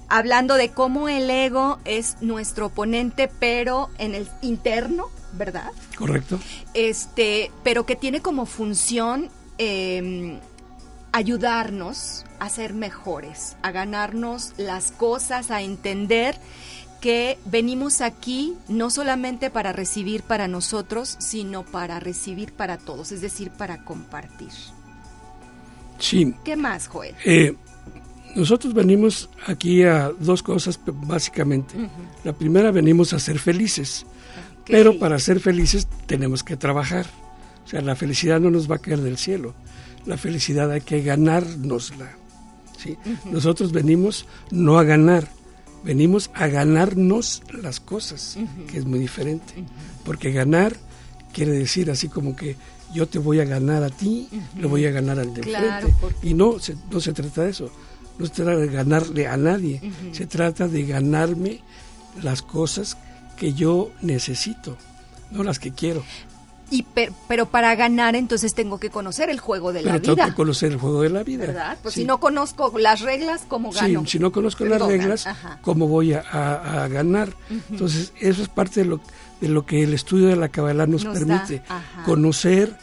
[0.09, 5.71] hablando de cómo el ego es nuestro oponente, pero en el interno, ¿verdad?
[5.99, 6.41] Correcto.
[6.73, 10.41] Este, pero que tiene como función em,
[11.13, 16.39] ayudarnos a ser mejores, a ganarnos las cosas, a entender
[17.01, 23.21] que venimos aquí no solamente para recibir para nosotros, sino para recibir para todos, es
[23.21, 24.51] decir, para compartir.
[25.99, 26.35] Sí.
[26.45, 27.15] ¿Qué más, Joel?
[27.25, 27.55] Eh,
[28.35, 31.75] nosotros venimos aquí a dos cosas básicamente.
[32.25, 34.07] La primera venimos a ser felices,
[34.67, 37.07] pero para ser felices tenemos que trabajar.
[37.65, 39.55] O sea, la felicidad no nos va a caer del cielo.
[40.07, 42.11] La felicidad hay que ganárnosla.
[42.79, 42.97] ¿sí?
[43.31, 45.29] Nosotros venimos no a ganar,
[45.85, 48.39] venimos a ganarnos las cosas,
[48.71, 49.65] que es muy diferente.
[50.05, 50.77] Porque ganar
[51.33, 52.57] quiere decir así como que
[52.93, 54.29] yo te voy a ganar a ti,
[54.59, 55.95] le voy a ganar al de frente.
[56.23, 57.71] Y no se, no se trata de eso,
[58.19, 59.81] no se trata de ganarle a nadie,
[60.13, 61.61] se trata de ganarme
[62.23, 62.97] las cosas
[63.37, 64.77] que yo necesito,
[65.31, 66.03] no las que quiero.
[66.71, 66.87] Y
[67.27, 70.15] pero para ganar entonces tengo que conocer el juego de la vida.
[70.15, 71.47] Tengo que conocer el juego de la vida.
[71.47, 71.79] ¿Verdad?
[71.83, 74.03] Pues si no conozco las reglas, ¿cómo gano?
[74.03, 75.27] Sí, si no conozco las reglas,
[75.63, 77.31] ¿cómo voy a, ganar?
[77.71, 79.01] Entonces, eso es parte de lo,
[79.41, 81.63] de lo que el estudio de la Kabbalah nos, permite.
[82.05, 82.77] conocer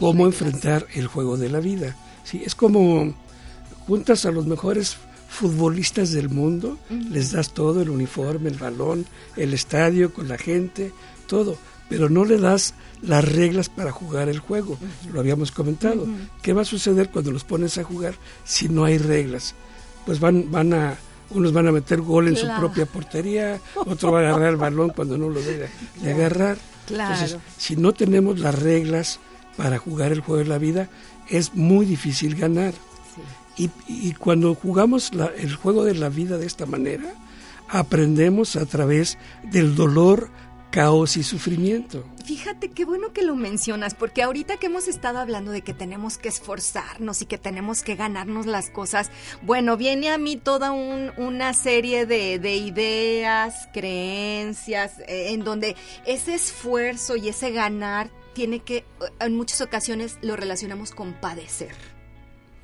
[0.00, 1.96] cómo enfrentar el juego de la vida.
[2.24, 3.14] Sí, es como
[3.86, 4.96] juntas a los mejores
[5.28, 6.78] futbolistas del mundo,
[7.10, 9.04] les das todo, el uniforme, el balón,
[9.36, 10.92] el estadio, con la gente,
[11.26, 11.58] todo,
[11.88, 14.78] pero no le das las reglas para jugar el juego.
[15.12, 16.06] Lo habíamos comentado.
[16.42, 18.14] ¿Qué va a suceder cuando los pones a jugar
[18.44, 19.54] si no hay reglas?
[20.06, 20.96] Pues van, van a,
[21.30, 24.90] unos van a meter gol en su propia portería, otro va a agarrar el balón
[24.90, 25.68] cuando no lo debe
[26.00, 26.58] de agarrar.
[26.88, 29.20] Entonces, si no tenemos las reglas
[29.56, 30.88] para jugar el juego de la vida,
[31.28, 32.74] es muy difícil ganar.
[33.56, 37.14] Y, y, cuando jugamos el juego de la vida de esta manera,
[37.68, 40.28] aprendemos a través del dolor,
[40.74, 42.04] caos y sufrimiento.
[42.24, 46.18] Fíjate qué bueno que lo mencionas, porque ahorita que hemos estado hablando de que tenemos
[46.18, 49.12] que esforzarnos y que tenemos que ganarnos las cosas,
[49.42, 56.34] bueno, viene a mí toda una serie de, de ideas, creencias, eh, en donde ese
[56.34, 58.84] esfuerzo y ese ganar tiene que,
[59.20, 61.76] en muchas ocasiones lo relacionamos con padecer,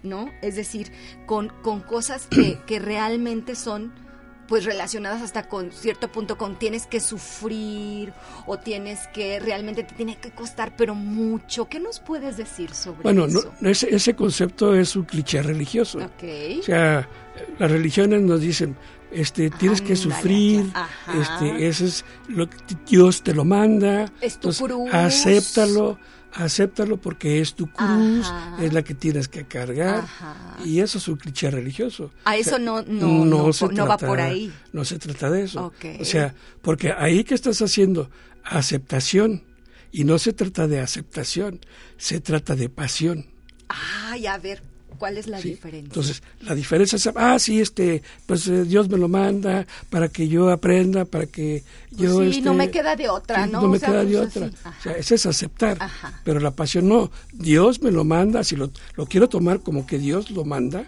[0.03, 0.33] ¿no?
[0.43, 0.91] Es decir,
[1.27, 4.10] con, con cosas que, que realmente son
[4.51, 8.13] pues relacionadas hasta con cierto punto con tienes que sufrir
[8.47, 11.69] o tienes que realmente te tiene que costar pero mucho.
[11.69, 13.03] ¿Qué nos puedes decir sobre eso?
[13.03, 16.01] Bueno, ese, ese concepto es un cliché religioso.
[16.01, 17.09] O sea,
[17.61, 18.77] las religiones nos dicen,
[19.13, 20.73] este tienes que sufrir,
[21.15, 22.57] este ese es lo que
[22.89, 24.93] Dios te lo manda, es tu cruz.
[24.93, 25.97] acéptalo
[26.33, 30.05] acéptalo porque es tu cruz, es la que tienes que cargar.
[30.65, 32.13] Y eso es un cliché religioso.
[32.25, 34.53] A eso no, no, no, va por ahí.
[34.73, 35.73] No se trata de eso.
[36.01, 38.11] O sea, porque ahí que estás haciendo
[38.45, 39.45] aceptación
[39.93, 41.61] y no se trata de aceptación,
[41.97, 43.27] se trata de pasión.
[43.69, 44.63] Ay, a ver,
[45.01, 45.89] ¿Cuál es la diferencia?
[45.89, 50.29] Entonces, la diferencia es, ah, sí, este, pues eh, Dios me lo manda para que
[50.29, 52.19] yo aprenda, para que pues yo...
[52.31, 53.63] Sí, no este, me queda de otra, ¿no?
[53.63, 54.51] No me queda de pues otra.
[54.79, 55.79] O sea, ese es aceptar.
[56.23, 57.11] Pero la pasión no.
[57.33, 60.85] Dios me lo manda, si lo, lo quiero tomar como que Dios lo manda,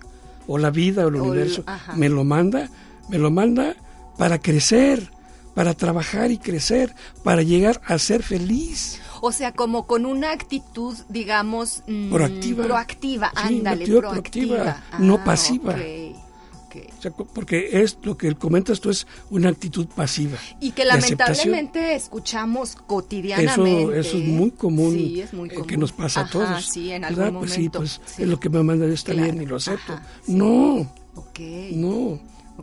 [0.46, 1.64] o la vida o el universo
[1.96, 2.70] me lo manda,
[3.08, 3.76] me lo manda
[4.18, 5.10] para crecer,
[5.54, 9.00] para trabajar y crecer, para llegar a ser feliz.
[9.20, 12.64] O sea, como con una actitud, digamos, mm, proactiva.
[12.64, 14.82] Proactiva, ándale, proactiva.
[14.98, 15.76] no ah, pasiva.
[16.98, 20.38] O sea, porque es lo que comentas tú es una actitud pasiva.
[20.60, 24.00] Y que lamentablemente escuchamos cotidianamente.
[24.00, 25.26] Eso, es muy común, eh,
[25.66, 26.64] que nos pasa a todos.
[26.64, 29.56] Sí, en algún Pues sí, pues es lo que me manda está bien y lo
[29.56, 29.98] acepto.
[30.28, 30.92] no,
[31.72, 32.20] no,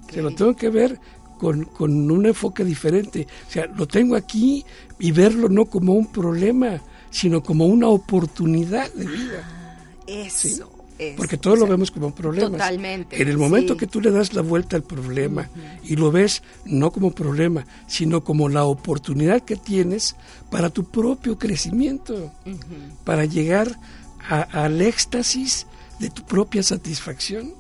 [0.09, 0.99] se lo tengo que ver
[1.39, 3.25] con, con un enfoque diferente.
[3.47, 4.63] O sea, lo tengo aquí
[4.99, 9.41] y verlo no como un problema, sino como una oportunidad de vida.
[9.43, 10.69] Ah, eso.
[11.15, 12.49] Porque todo lo vemos como un problema.
[12.51, 13.21] Totalmente.
[13.21, 15.49] En el momento que tú le das la vuelta al problema
[15.81, 20.17] y lo ves no como problema, sino como la oportunidad que tienes
[20.51, 22.33] para tu propio crecimiento,
[23.05, 23.79] para llegar
[24.27, 25.67] al éxtasis
[25.99, 27.53] de tu propia satisfacción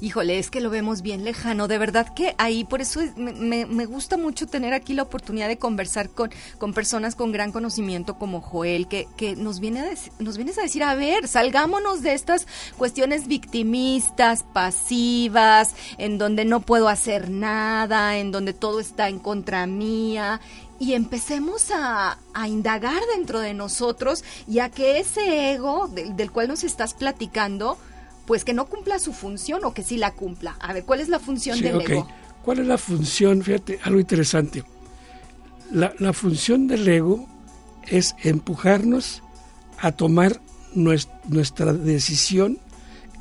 [0.00, 1.68] híjole, es que lo vemos bien lejano.
[1.68, 6.10] De verdad que ahí, por eso me, gusta mucho tener aquí la oportunidad de conversar
[6.10, 9.84] con, con personas con gran conocimiento como Joel, que, que nos, viene a
[10.18, 16.60] nos vienes a decir, a ver, salgámonos de estas cuestiones victimistas, pasivas, en donde no
[16.60, 20.40] puedo hacer nada, en donde todo está en contra mía
[20.78, 26.64] y empecemos a, indagar dentro de nosotros y a que ese ego del, cual nos
[26.64, 27.78] estás platicando
[28.26, 30.56] pues que no cumpla su función o que sí la cumpla.
[30.60, 32.08] A ver, ¿cuál es la función del ego?
[32.44, 33.42] ¿Cuál es la función?
[33.42, 34.64] Fíjate, algo interesante.
[35.70, 37.26] La, función del ego
[37.86, 39.22] es empujarnos
[39.78, 40.40] a tomar
[40.74, 42.58] nuestra decisión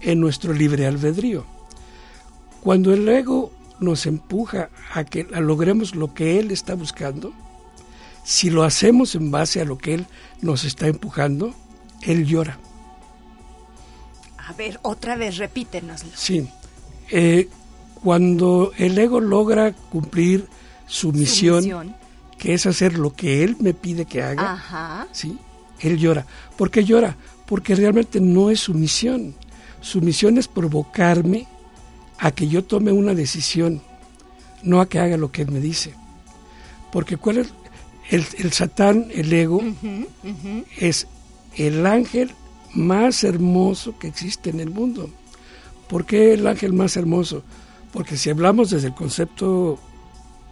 [0.01, 1.45] en nuestro libre albedrío.
[2.61, 7.33] Cuando el ego nos empuja a que logremos lo que él está buscando,
[8.23, 10.05] si lo hacemos en base a lo que él
[10.41, 11.53] nos está empujando,
[12.01, 12.57] él llora.
[14.47, 16.11] A ver, otra vez, repítenoslo.
[16.15, 16.47] Sí.
[17.09, 17.49] Eh,
[18.03, 20.47] cuando el ego logra cumplir
[20.87, 21.95] su misión,
[22.37, 25.37] que es hacer lo que él me pide que haga, ¿sí?
[25.79, 26.25] él llora.
[26.57, 27.15] ¿Por qué llora?
[27.45, 29.35] Porque realmente no es su misión.
[29.81, 31.47] Su misión es provocarme
[32.17, 33.81] a que yo tome una decisión,
[34.61, 35.93] no a que haga lo que él me dice.
[36.91, 37.47] Porque cuál es
[38.09, 39.61] el, el satán, el ego,
[40.77, 41.07] es
[41.55, 42.31] el ángel
[42.73, 45.09] más hermoso que existe en el mundo.
[45.87, 47.43] ¿Por qué el ángel más hermoso?
[47.91, 49.79] Porque si hablamos desde el concepto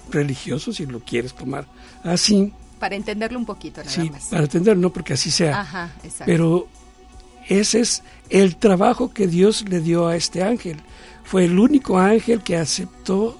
[0.09, 1.65] religioso, si lo quieres tomar
[2.03, 2.53] así.
[2.79, 5.61] Para entenderlo un poquito, nada sí, Para entenderlo, no porque así sea.
[5.61, 6.25] Ajá, exacto.
[6.25, 6.67] Pero
[7.47, 10.77] ese es el trabajo que Dios le dio a este ángel.
[11.23, 13.37] Fue el único ángel que aceptó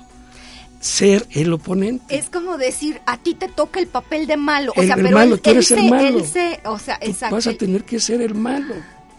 [0.81, 2.17] ser el oponente.
[2.17, 4.73] Es como decir, a ti te toca el papel de malo.
[4.75, 6.19] O sea, el pero malo, él, tú eres él el malo.
[6.19, 7.35] él se- o sea, Tú exacto.
[7.35, 8.73] vas a tener que ser el malo.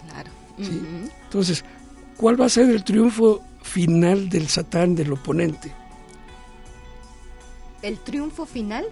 [0.08, 0.30] Claro.
[0.58, 0.64] ¿sí?
[0.64, 1.10] Ujú.
[1.24, 1.64] Entonces,
[2.18, 5.72] ¿cuál va a ser el triunfo final del satán, del oponente?
[7.82, 8.84] El triunfo final,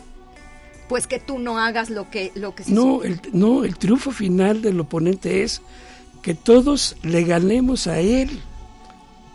[0.88, 4.10] pues que tú no hagas lo que lo que se No el, no, el triunfo
[4.10, 5.62] final del oponente es
[6.22, 8.40] que todos le ganemos a él,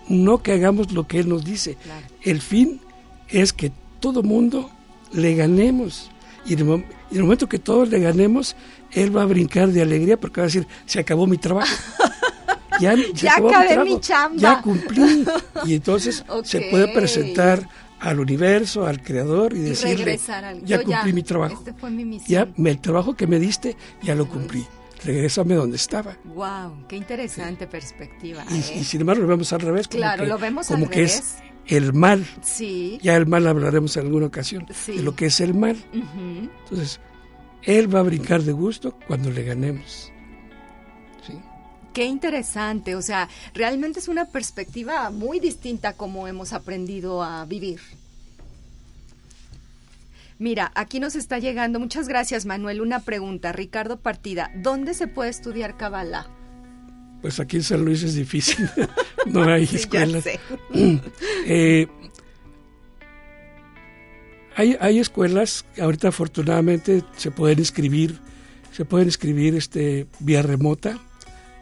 [0.07, 1.75] no que hagamos lo que él nos dice.
[1.75, 2.05] Claro.
[2.21, 2.81] El fin
[3.29, 4.69] es que todo mundo
[5.11, 6.09] le ganemos.
[6.45, 8.55] Y en, el, y momento que todos le ganemos,
[8.91, 11.73] él va a brincar de alegría porque va a decir, se acabó mi trabajo.
[12.79, 12.91] Ya,
[13.37, 14.37] acabé mi chamba.
[14.37, 15.25] Ya cumplí.
[15.65, 17.67] Y entonces se puede presentar
[17.99, 21.55] al universo, al creador y Y decirle, al ya cumplí mi trabajo.
[21.57, 22.67] Este fue mi Ya misión.
[22.67, 24.65] el trabajo que me diste, ya lo cumplí.
[25.03, 26.17] Regrésame donde estaba.
[26.25, 28.43] Wow, qué interesante perspectiva.
[28.49, 28.77] Y, ¿eh?
[28.81, 29.87] y sin embargo lo vemos al revés.
[29.87, 31.15] Como Claro, que, lo vemos como al que revés.
[31.15, 31.35] es
[31.67, 32.25] el mal.
[32.41, 32.99] Sí.
[33.01, 34.97] Ya el mal hablaremos en alguna ocasión Sí.
[34.97, 35.77] de lo que es el mal.
[35.93, 36.99] Entonces,
[37.63, 40.11] él va a brincar de gusto cuando le ganemos.
[41.25, 41.33] ¿Sí?
[41.93, 47.79] Qué interesante, o sea, realmente es una perspectiva muy distinta como hemos aprendido a vivir.
[50.37, 55.29] Mira, aquí nos está llegando, muchas gracias Manuel, una pregunta, Ricardo Partida, ¿dónde se puede
[55.29, 56.27] estudiar Kabbalah?
[57.25, 58.69] Pues aquí en San Luis es difícil.
[59.25, 60.23] no hay Sí, ya escuelas.
[60.23, 60.39] sé.
[61.47, 61.87] Eh,
[64.55, 68.19] hay, hay escuelas, ahorita afortunadamente se pueden inscribir,
[68.71, 70.99] se pueden inscribir este, vía remota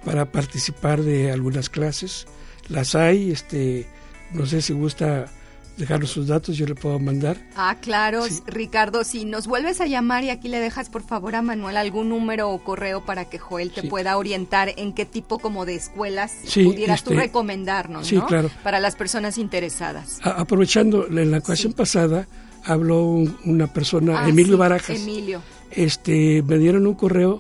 [0.04, 2.26] para participar de algunas clases.
[2.68, 3.88] Las hay, este,
[4.34, 5.32] no sé si gusta
[5.78, 7.38] dejarnos sus datos, yo le puedo mandar.
[7.56, 8.42] Ah, claro, Sí.
[8.46, 12.10] Ricardo, si nos vuelves a llamar y aquí le dejas por favor a Manuel algún
[12.10, 13.88] número o correo para que Joel te Sí.
[13.88, 18.26] pueda orientar en qué tipo como de escuelas Sí, pudieras tú este, recomendarnos, sí, ¿no?
[18.28, 18.50] claro.
[18.64, 20.20] Para las personas interesadas.
[20.24, 22.28] A- aprovechando, en la ocasión pasada
[22.66, 24.98] habló un- una persona, Ah, Emilio Barajas.
[25.00, 25.42] Emilio.
[25.72, 27.40] Este, me dieron un correo,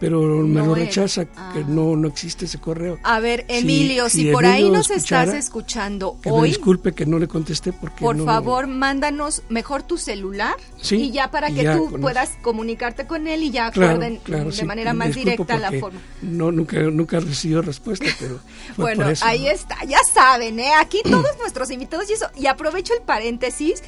[0.00, 0.86] pero me No lo era.
[0.86, 1.50] rechaza, Ah.
[1.54, 2.98] que no, no existe ese correo.
[3.04, 6.92] A ver, Emilio, si, si por Emilio ahí nos estás escuchando Que me hoy, disculpe
[6.92, 11.30] que no le contesté porque por no- favor, mándanos mejor tu celular Sí, y ya
[11.30, 14.64] para que ya tú con puedas comunicarte con él y ya acuerden claro, de sí,
[14.64, 16.00] manera más directa la forma.
[16.22, 18.38] No, nunca, nunca recibió respuesta, pero
[18.76, 19.24] fue Bueno, por eso.
[19.26, 20.72] ahí está, ya saben, ¿eh?
[20.80, 22.26] Aquí todos nuestros invitados y eso.
[22.36, 23.82] Y aprovecho el paréntesis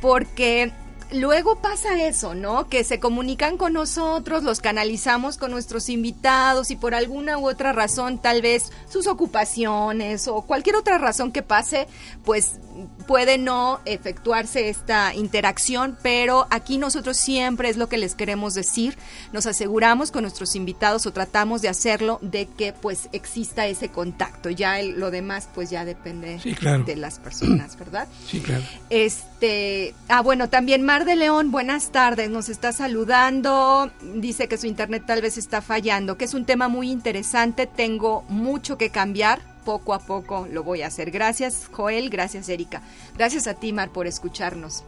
[0.00, 0.72] porque
[1.12, 2.68] luego pasa eso, ¿no?
[2.68, 7.72] Que se comunican con nosotros, los canalizamos con nuestros invitados y por alguna u otra
[7.72, 11.86] razón, tal vez sus ocupaciones o cualquier otra razón que pase,
[12.24, 12.58] pues
[13.06, 18.98] puede no efectuarse esta interacción, pero aquí nosotros siempre es lo que les queremos decir,
[19.32, 24.50] nos aseguramos con nuestros invitados o tratamos de hacerlo de que pues exista ese contacto,
[24.50, 26.84] ya el- lo demás pues ya depende Sí, claro.
[26.84, 28.08] de las personas, ¿verdad?
[28.28, 28.64] Sí, claro.
[28.90, 34.66] Este, ah, bueno, también Mar de León, buenas tardes, nos está saludando, dice que su
[34.66, 39.42] internet tal vez está fallando, que es un tema muy interesante, tengo mucho que cambiar,
[39.66, 41.10] poco a poco lo voy a hacer.
[41.10, 42.80] Gracias, Joel, gracias, Erika.
[43.14, 44.84] Gracias a ti, Mar, por escucharnos.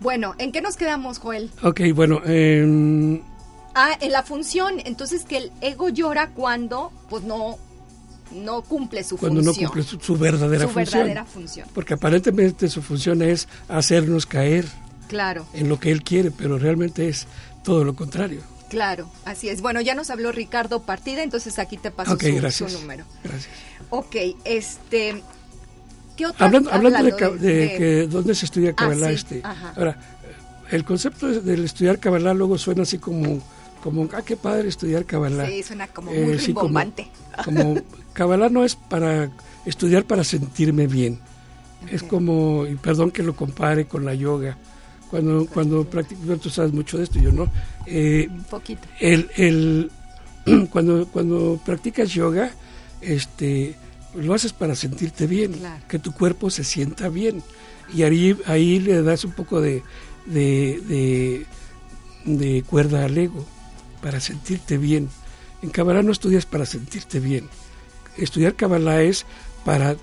[0.00, 1.52] Bueno, ¿en qué nos quedamos, Joel?
[1.62, 3.22] Ok, bueno, em,
[3.76, 7.56] Ah, en la función, entonces que el ego llora cuando, pues no,
[8.32, 9.70] no cumple su cuando no función.
[9.70, 11.02] cumple su, su verdadera su función.
[11.04, 11.68] verdadera función.
[11.72, 14.66] Porque aparentemente su función es hacernos caer
[15.08, 15.46] Claro.
[15.54, 17.26] en lo que él quiere, pero realmente es
[17.64, 18.42] todo lo contrario.
[18.68, 19.62] Claro, así es.
[19.62, 22.70] Bueno, ya nos habló Ricardo Partida, entonces aquí te paso su, gracias.
[22.72, 23.04] su número.
[23.24, 23.48] Gracias.
[23.90, 25.22] Ok, este...
[26.16, 26.46] ¿Qué otra?
[26.46, 29.42] Hablando, hablando de, hablando ca- de que dónde se estudia Ah, Kabbalah, sí, este,
[29.76, 29.98] ahora,
[30.70, 33.40] el concepto de- del estudiar Kabbalah luego suena así como,
[33.82, 35.46] como ah, qué padre estudiar Kabbalah.
[35.46, 36.78] Sí, suena como Eh, muy sí, como-.
[37.44, 37.76] Como,
[38.14, 39.30] Kabbalah no es para
[39.64, 41.20] estudiar para sentirme bien.
[41.88, 44.58] Es como, y perdón que lo compare con la yoga,
[45.10, 47.50] cuando, cuando practico, tú sabes mucho de esto, yo no.
[47.86, 48.82] Eh, Un poquito.
[49.00, 49.90] el, el
[50.70, 52.50] cuando, cuando practicas yoga,
[53.00, 53.74] este,
[54.14, 55.84] lo haces para sentirte bien, Claro.
[55.88, 57.42] que tu cuerpo se sienta bien.
[57.94, 59.82] Y ahí, ahí le das un poco de,
[60.26, 61.46] de, de,
[62.26, 63.46] de cuerda al ego,
[64.02, 65.08] para sentirte bien.
[65.62, 67.48] En Kabbalah no estudias para sentirte bien.
[68.16, 69.24] Estudiar Kabbalah es
[69.64, 69.96] para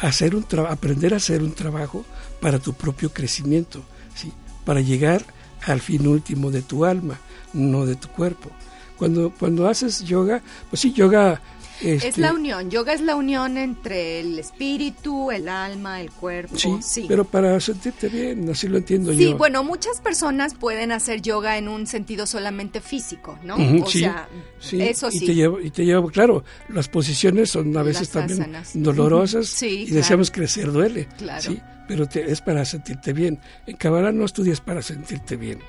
[0.00, 2.04] hacer un aprender a hacer un trabajo
[2.40, 3.82] para tu propio crecimiento,
[4.14, 4.32] ¿sí?
[4.64, 5.24] Para llegar
[5.66, 7.18] al fin último de tu alma,
[7.52, 8.50] no de tu cuerpo.
[8.96, 11.40] Cuando, cuando haces yoga, pues sí, yoga
[11.80, 16.56] es la unión, yoga es la unión entre el espíritu, el alma, el cuerpo.
[16.80, 19.18] Sí, pero para sentirte bien, así lo entiendo yo.
[19.18, 23.56] Sí, bueno, muchas personas pueden hacer yoga en un sentido solamente físico, ¿no?
[23.56, 24.28] o sea,
[24.72, 25.24] eso sí.
[25.24, 29.90] Y te, llevo, y te llevo, claro, las posiciones son a veces también dolorosas y
[29.90, 31.08] deseamos crecer duele.
[31.18, 31.42] Claro.
[31.42, 33.40] Sí, pero es para sentirte bien.
[33.66, 35.60] En Kabbalah no estudias para sentirte bien.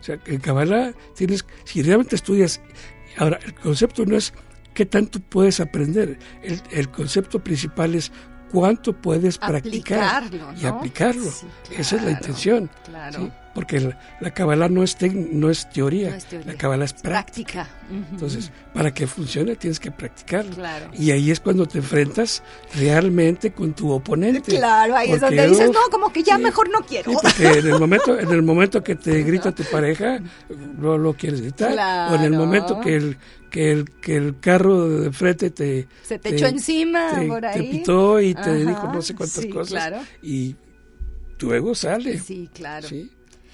[0.00, 2.60] O sea, en Kabbalah tienes, si realmente estudias,
[3.18, 4.32] ahora, el concepto no es
[4.74, 6.18] qué tanto puedes aprender.
[6.70, 8.12] El, concepto principal es
[8.50, 10.24] cuánto puedes practicar
[10.60, 11.30] y aplicarlo.
[11.70, 12.70] Esa es la intención.
[13.54, 17.68] Porque la Kabbalah no es, no, es teoría, la Kabbalah es práctica.
[18.10, 20.54] Entonces, para que funcione tienes que practicarlo.
[20.94, 22.42] Y ahí es cuando te enfrentas
[22.74, 24.56] realmente con tu oponente.
[24.56, 27.12] Claro, ahí es donde dices, no, como que ya mejor no quiero.
[27.12, 30.20] porque en el momento, en el momento que te grita tu pareja,
[30.78, 32.10] no lo quieres gritar.
[32.10, 33.18] O en el momento que el,
[33.50, 35.86] que el, que el carro de frente te...
[36.02, 37.60] Se te, echó encima por ahí.
[37.60, 39.92] Te pitó y te dijo no sé cuántas cosas.
[40.22, 40.56] Y
[41.36, 42.18] tu sale.
[42.18, 42.88] Sí, claro.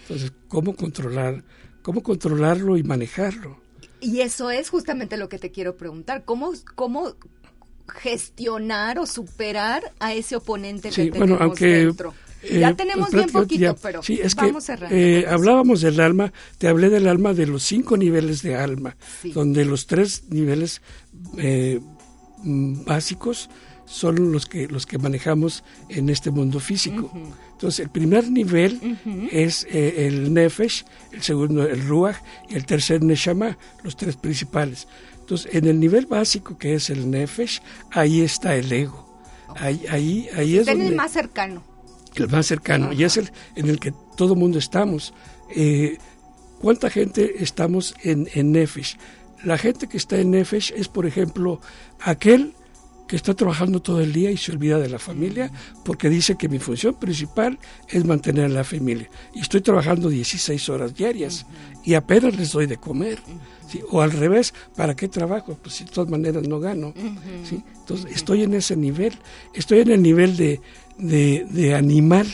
[0.08, 1.44] Entonces, ¿cómo controlar,
[1.82, 3.60] cómo controlarlo y manejarlo?
[4.00, 6.24] Y eso es justamente lo que te quiero preguntar.
[6.24, 7.14] ¿Cómo, cómo
[7.88, 12.14] gestionar o superar a ese oponente que tenemos bueno, aunque, dentro?
[12.42, 14.00] ya eh, tenemos bien poquito, pero
[14.36, 14.96] vamos cerrando.
[14.96, 18.96] Eh, hablábamos del alma, te hablé del alma de los cinco niveles de alma,
[19.34, 20.80] donde los tres niveles
[21.36, 21.80] eh,
[22.44, 23.50] básicos
[23.88, 27.10] son los que los que manejamos en este mundo físico.
[27.52, 28.98] Entonces, el primer nivel
[29.32, 32.16] es el nefesh, el segundo el ruach
[32.48, 34.86] y el tercer neshama, los tres principales.
[35.20, 37.60] Entonces, en el nivel básico que es el nefesh,
[37.90, 39.06] ahí está el ego.
[39.56, 41.62] Ahí, ahí, ahí es el más cercano
[42.24, 45.14] el más cercano, y es el en el que todo mundo estamos.
[45.54, 45.98] Eh,
[46.60, 48.96] ¿Cuánta gente estamos en, en Nefesh?
[49.44, 51.60] La gente que está en Nefesh es, por ejemplo,
[52.00, 52.54] aquel
[53.08, 55.50] que está trabajando todo el día y se olvida de la familia
[55.82, 59.10] porque dice que mi función principal es mantener a la familia.
[59.34, 61.46] Y estoy trabajando 16 horas diarias
[61.84, 63.18] y apenas les doy de comer.
[63.90, 65.58] O al revés, ¿para qué trabajo?
[65.60, 66.92] Pues si de todas maneras no gano.
[67.48, 67.62] ¿sí?
[67.80, 69.14] Entonces estoy en ese nivel.
[69.54, 70.60] Estoy en el nivel de,
[70.98, 72.26] de, animal,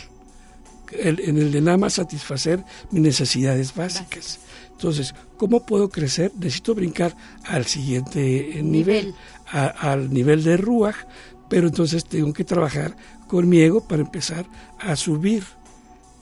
[0.92, 4.40] en el de nada más satisfacer mis necesidades básicas.
[4.72, 6.32] Entonces, ¿cómo puedo crecer?
[6.36, 9.14] Necesito brincar al siguiente nivel,
[9.46, 10.96] al nivel de Ruach,
[11.48, 12.96] pero entonces tengo que trabajar
[13.28, 14.46] con mi ego para empezar
[14.78, 15.44] a subir.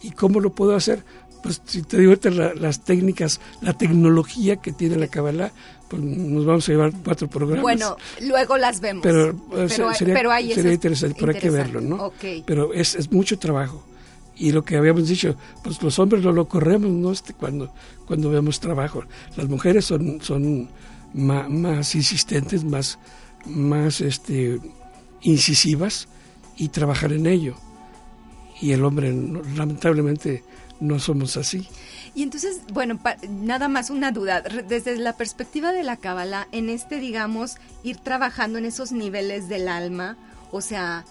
[0.02, 1.04] ¿Y cómo lo puedo hacer?
[1.42, 2.14] Pues si te digo
[2.56, 5.52] las técnicas, la tecnología que tiene la Kabbalah,
[5.88, 7.62] pues nos vamos a llevar cuatro programas.
[7.62, 9.02] Bueno, luego las vemos.
[9.02, 9.36] Pero,
[9.68, 12.12] sería, interesante, por hay que verlo, ¿no?
[12.46, 13.84] Pero es, es mucho trabajo.
[14.36, 17.12] Y lo que habíamos dicho, pues los hombres lo, lo corremos, ¿no?
[17.12, 17.72] Este, cuando,
[18.06, 19.04] cuando vemos trabajo.
[19.36, 20.68] Las mujeres son, son
[21.14, 22.98] más, insistentes, más,
[23.46, 24.60] más este,
[25.20, 26.08] incisivas
[26.56, 27.56] y trabajar en ello.
[28.60, 29.12] Y el hombre,
[29.56, 30.44] lamentablemente,
[30.80, 31.68] no somos así.
[32.14, 36.98] Y entonces, bueno, nada más una duda, desde la perspectiva de la Kabbalah, en este,
[36.98, 40.16] digamos, ir trabajando en esos niveles del alma,
[40.50, 41.04] o sea,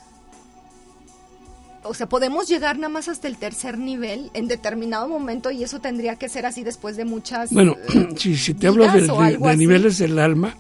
[1.84, 5.80] o sea, podemos llegar nada más hasta el tercer nivel en determinado momento y eso
[5.80, 7.52] tendría que ser así después de muchas.
[7.52, 7.76] Bueno,
[8.18, 10.56] si, si te hablo de, niveles del alma,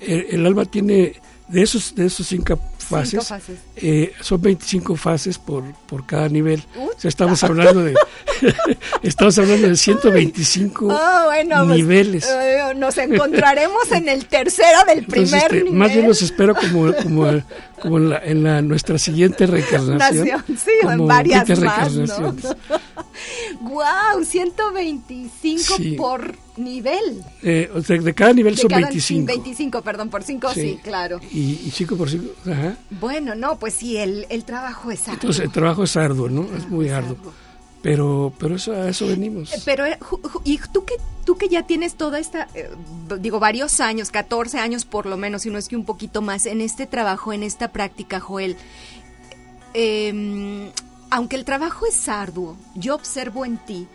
[0.00, 1.14] el, alma tiene
[1.48, 2.58] de esos de esos cinco
[2.92, 6.62] fases, eh, son 25 fases por, por cada nivel.
[6.76, 7.94] O sea, estamos hablando de
[9.02, 12.28] estamos hablando de 125 pues, niveles.
[12.28, 15.72] Eh, nos encontraremos en el tercero del primer este, nivel.
[15.72, 17.42] Más bien los espero como, como,
[17.80, 20.44] como en, la, en la, nuestra siguiente reencarnación.
[20.48, 22.34] sí, en varias más, ¿no?
[23.60, 27.24] wow, 125 por nivel.
[27.42, 29.26] Eh, o sea, de cada nivel son 25.
[29.26, 30.78] 25, perdón, por 5 sí.
[30.82, 31.20] claro.
[31.32, 32.76] Y 5 por 5, ajá.
[32.90, 35.14] Bueno, no, pues sí, el, el trabajo es arduo.
[35.14, 36.46] Entonces, el trabajo es arduo, ¿no?
[36.56, 37.16] es muy arduo.
[37.82, 39.52] Pero, pero eso, a eso venimos.
[39.52, 39.98] Eh, pero, eh,
[40.44, 40.94] y tú que,
[41.24, 42.70] tú que ya tienes toda esta, eh,
[43.18, 46.46] digo, varios años, 14 años por lo menos, si no es que un poquito más,
[46.46, 48.56] en este trabajo, en esta práctica, Joel,
[49.74, 50.70] em,
[51.10, 53.88] aunque el trabajo es arduo, yo observo en ti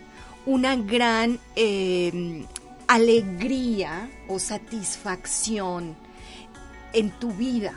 [0.48, 2.46] una gran em,
[2.86, 5.94] alegría o satisfacción
[6.94, 7.74] en tu vida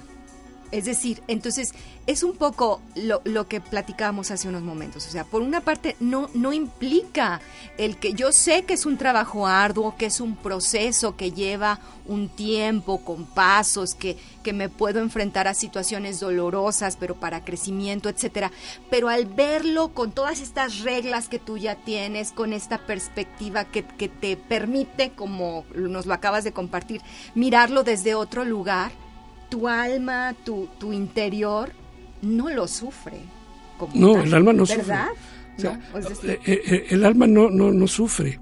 [0.71, 1.73] Es decir, entonces
[2.07, 5.05] es un poco lo, lo, que platicábamos hace unos momentos.
[5.05, 7.41] O sea, por una parte no, no implica
[7.77, 11.79] el que yo sé que es un trabajo arduo, que es un proceso que lleva
[12.05, 18.09] un tiempo, con pasos, que, que me puedo enfrentar a situaciones dolorosas, pero para crecimiento,
[18.09, 18.51] etcétera.
[18.89, 23.83] Pero al verlo con todas estas reglas que tú ya tienes, con esta perspectiva que,
[23.83, 27.01] que te permite, como nos lo acabas de compartir,
[27.35, 28.91] mirarlo desde otro lugar,
[29.51, 31.71] tu alma, tu, tu interior,
[32.21, 33.19] no lo sufre.
[33.93, 34.95] no, el alma no sufre.
[36.23, 38.39] Eh, eh, el, alma no, no, no sufre.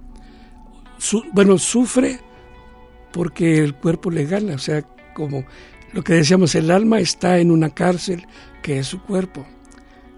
[1.33, 2.19] bueno, sufre
[3.11, 4.83] porque el cuerpo le gana, o sea,
[5.15, 5.43] como
[5.93, 8.27] lo que decíamos, el alma está en una cárcel
[8.61, 9.45] que es su cuerpo.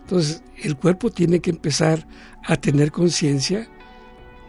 [0.02, 2.06] Entonces, el cuerpo tiene que empezar
[2.44, 3.70] a tener conciencia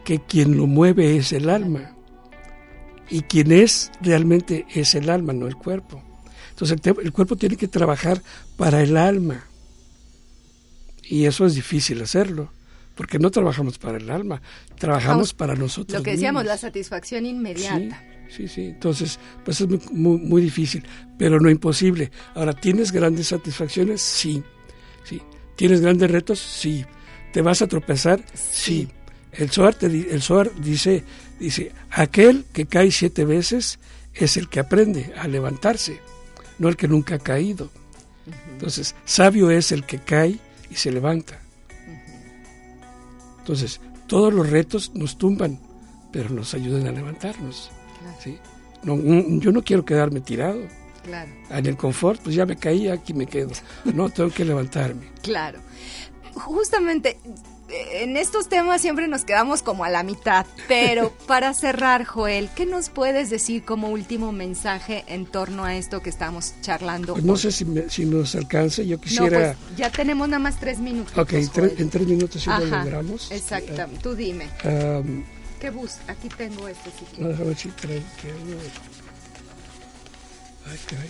[0.03, 1.95] que quien lo mueve es el alma.
[3.09, 6.03] Y quien es realmente es el alma, no el cuerpo.
[6.53, 8.21] Entonces el, cuerpo tiene que trabajar
[8.57, 9.43] para el alma.
[11.01, 12.51] Y eso es difícil hacerlo,
[12.95, 14.41] porque no trabajamos para el alma,
[14.77, 15.97] trabajamos para nosotros.
[15.97, 18.01] Lo que decíamos, la satisfacción inmediata.
[18.29, 20.83] Sí, sí, Entonces, pues es muy, muy, difícil,
[21.17, 22.11] pero no imposible.
[22.35, 24.01] Ahora, ¿tienes grandes satisfacciones?
[24.01, 24.43] Sí.
[25.03, 25.21] sí.
[25.55, 26.39] ¿Tienes grandes retos?
[26.39, 26.85] Sí.
[27.31, 28.23] ¿Te vas a tropezar?
[28.33, 28.87] Sí.
[29.31, 31.03] El Zohar, el Zohar dice,
[31.39, 33.79] dice, aquel que cae siete veces
[34.13, 35.99] es el que aprende a levantarse
[36.59, 37.69] no el que nunca ha caído.
[38.51, 40.39] Entonces, sabio es el que cae
[40.69, 41.39] y se levanta.
[43.39, 45.59] Entonces, todos los retos nos tumban,
[46.11, 47.71] pero nos ayudan a levantarnos.
[48.19, 48.37] ¿sí?
[48.83, 48.97] No,
[49.39, 50.61] yo no quiero quedarme tirado.
[51.03, 51.31] Claro.
[51.49, 53.51] En el confort, pues ya me caí, aquí me quedo.
[53.93, 55.09] No, tengo que levantarme.
[55.21, 55.59] Claro.
[56.33, 57.19] Justamente
[57.73, 62.65] en estos temas siempre nos quedamos como a la mitad, pero para cerrar, Joel, ¿qué
[62.65, 67.13] nos puedes decir como último mensaje en torno a esto que estamos charlando?
[67.13, 69.55] Pues no sé si, si, nos alcance, yo quisiera...
[69.67, 71.17] Pues ya tenemos nada más tres minutos.
[71.17, 73.31] Ok, en tres minutos sí lo logramos.
[73.31, 74.49] Exactamente, tú dime.
[75.63, 75.93] ¿Qué bus?
[76.09, 76.89] Aquí tengo este.
[76.91, 77.69] Si a ver si.
[80.65, 81.09] Ay, caray.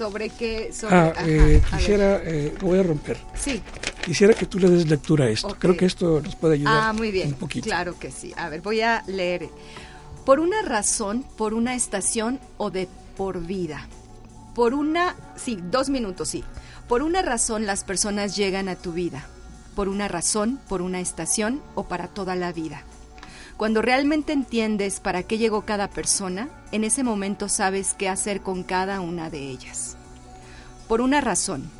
[0.00, 0.70] ¿Sobre qué?
[0.88, 3.18] ah, eh, quisiera, eh, lo voy a romper.
[3.34, 3.60] Sí.
[4.02, 5.54] Quisiera que tú le des lectura a esto.
[5.58, 6.74] Creo que esto nos puede ayudar.
[6.74, 7.28] Ah, muy bien.
[7.28, 7.66] Un poquito.
[7.66, 8.32] Claro que sí.
[8.38, 9.50] A ver, voy a leer.
[10.24, 13.88] Por una razón, por una estación o de por vida.
[14.54, 16.44] Por una, sí, dos minutos, sí.
[16.88, 19.26] Por una razón las personas llegan a tu vida.
[19.76, 22.84] Por una razón, por una estación o para toda la vida.
[23.60, 28.62] Cuando realmente entiendes para qué llegó cada persona, en ese momento sabes qué hacer con
[28.62, 29.98] cada una de ellas.
[30.88, 31.70] Por una razón.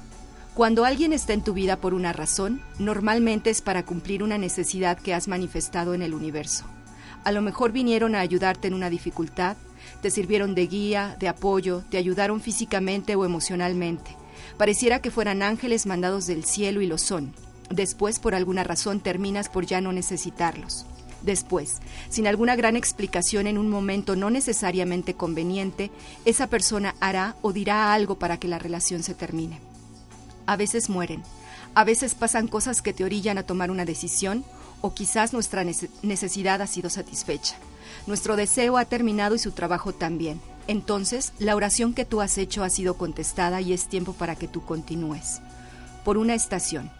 [0.53, 4.99] Cuando alguien está en tu vida por una razón, normalmente es para cumplir una necesidad
[4.99, 6.66] que has manifestado en el universo.
[7.24, 9.57] A lo mejor vinieron a ayudarte en una dificultad,
[10.03, 14.14] te sirvieron de guía, de apoyo, te ayudaron físicamente o emocionalmente.
[14.59, 17.33] Pareciera que fueran ángeles mandados del cielo y lo son.
[17.70, 20.85] Después, por alguna razón, terminas por ya no necesitarlos.
[21.23, 25.91] Después, sin alguna gran explicación en un momento no necesariamente conveniente,
[26.25, 29.61] esa persona hará o dirá algo para que la relación se termine.
[30.47, 31.23] A veces mueren,
[31.75, 34.45] a veces pasan cosas que te orillan a tomar una decisión
[34.81, 35.64] o quizás nuestra
[36.03, 37.57] necesidad ha sido satisfecha.
[38.07, 40.41] Nuestro deseo ha terminado y su trabajo también.
[40.66, 44.49] Entonces, la oración que tú has hecho ha sido contestada y es tiempo para que
[44.49, 45.41] tú continúes.
[46.05, 46.91] Por una estación,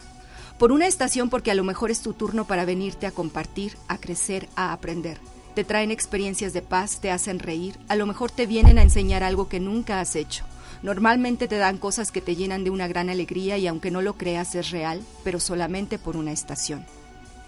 [0.61, 3.97] por una estación porque a lo mejor es tu turno para venirte a compartir, a
[3.97, 5.17] crecer, a aprender.
[5.55, 9.23] Te traen experiencias de paz, te hacen reír, a lo mejor te vienen a enseñar
[9.23, 10.45] algo que nunca has hecho.
[10.83, 14.17] Normalmente te dan cosas que te llenan de una gran alegría y aunque no lo
[14.17, 16.85] creas es real, pero solamente por una estación.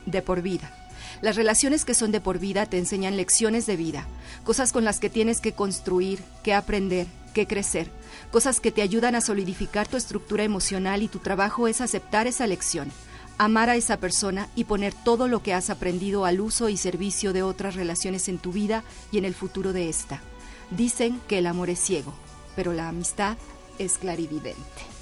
[0.08, 0.76] De por vida.
[1.22, 4.08] Las relaciones que son de por vida te enseñan lecciones de vida,
[4.44, 7.92] cosas con las que tienes que construir, que aprender, que crecer,
[8.32, 12.48] cosas que te ayudan a solidificar tu estructura emocional y tu trabajo es aceptar esa
[12.48, 12.92] lección,
[13.38, 17.34] amar a esa persona y poner todo lo que has aprendido al uso y servicio
[17.34, 20.22] de otras relaciones en tu vida y en el futuro de esta.
[20.70, 22.14] Dicen que el amor es ciego,
[22.56, 23.38] pero la amistad
[23.80, 24.94] es clarividente.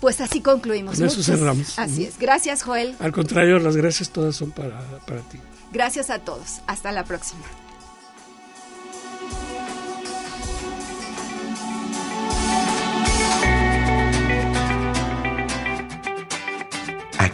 [0.00, 0.96] Pues así concluimos.
[0.96, 1.78] Con eso cerramos.
[1.78, 2.18] Así es.
[2.18, 2.94] Gracias, Joel.
[2.98, 5.38] Al contrario, las gracias todas son para, para ti.
[5.72, 6.60] Gracias a todos.
[6.66, 7.42] Hasta la próxima.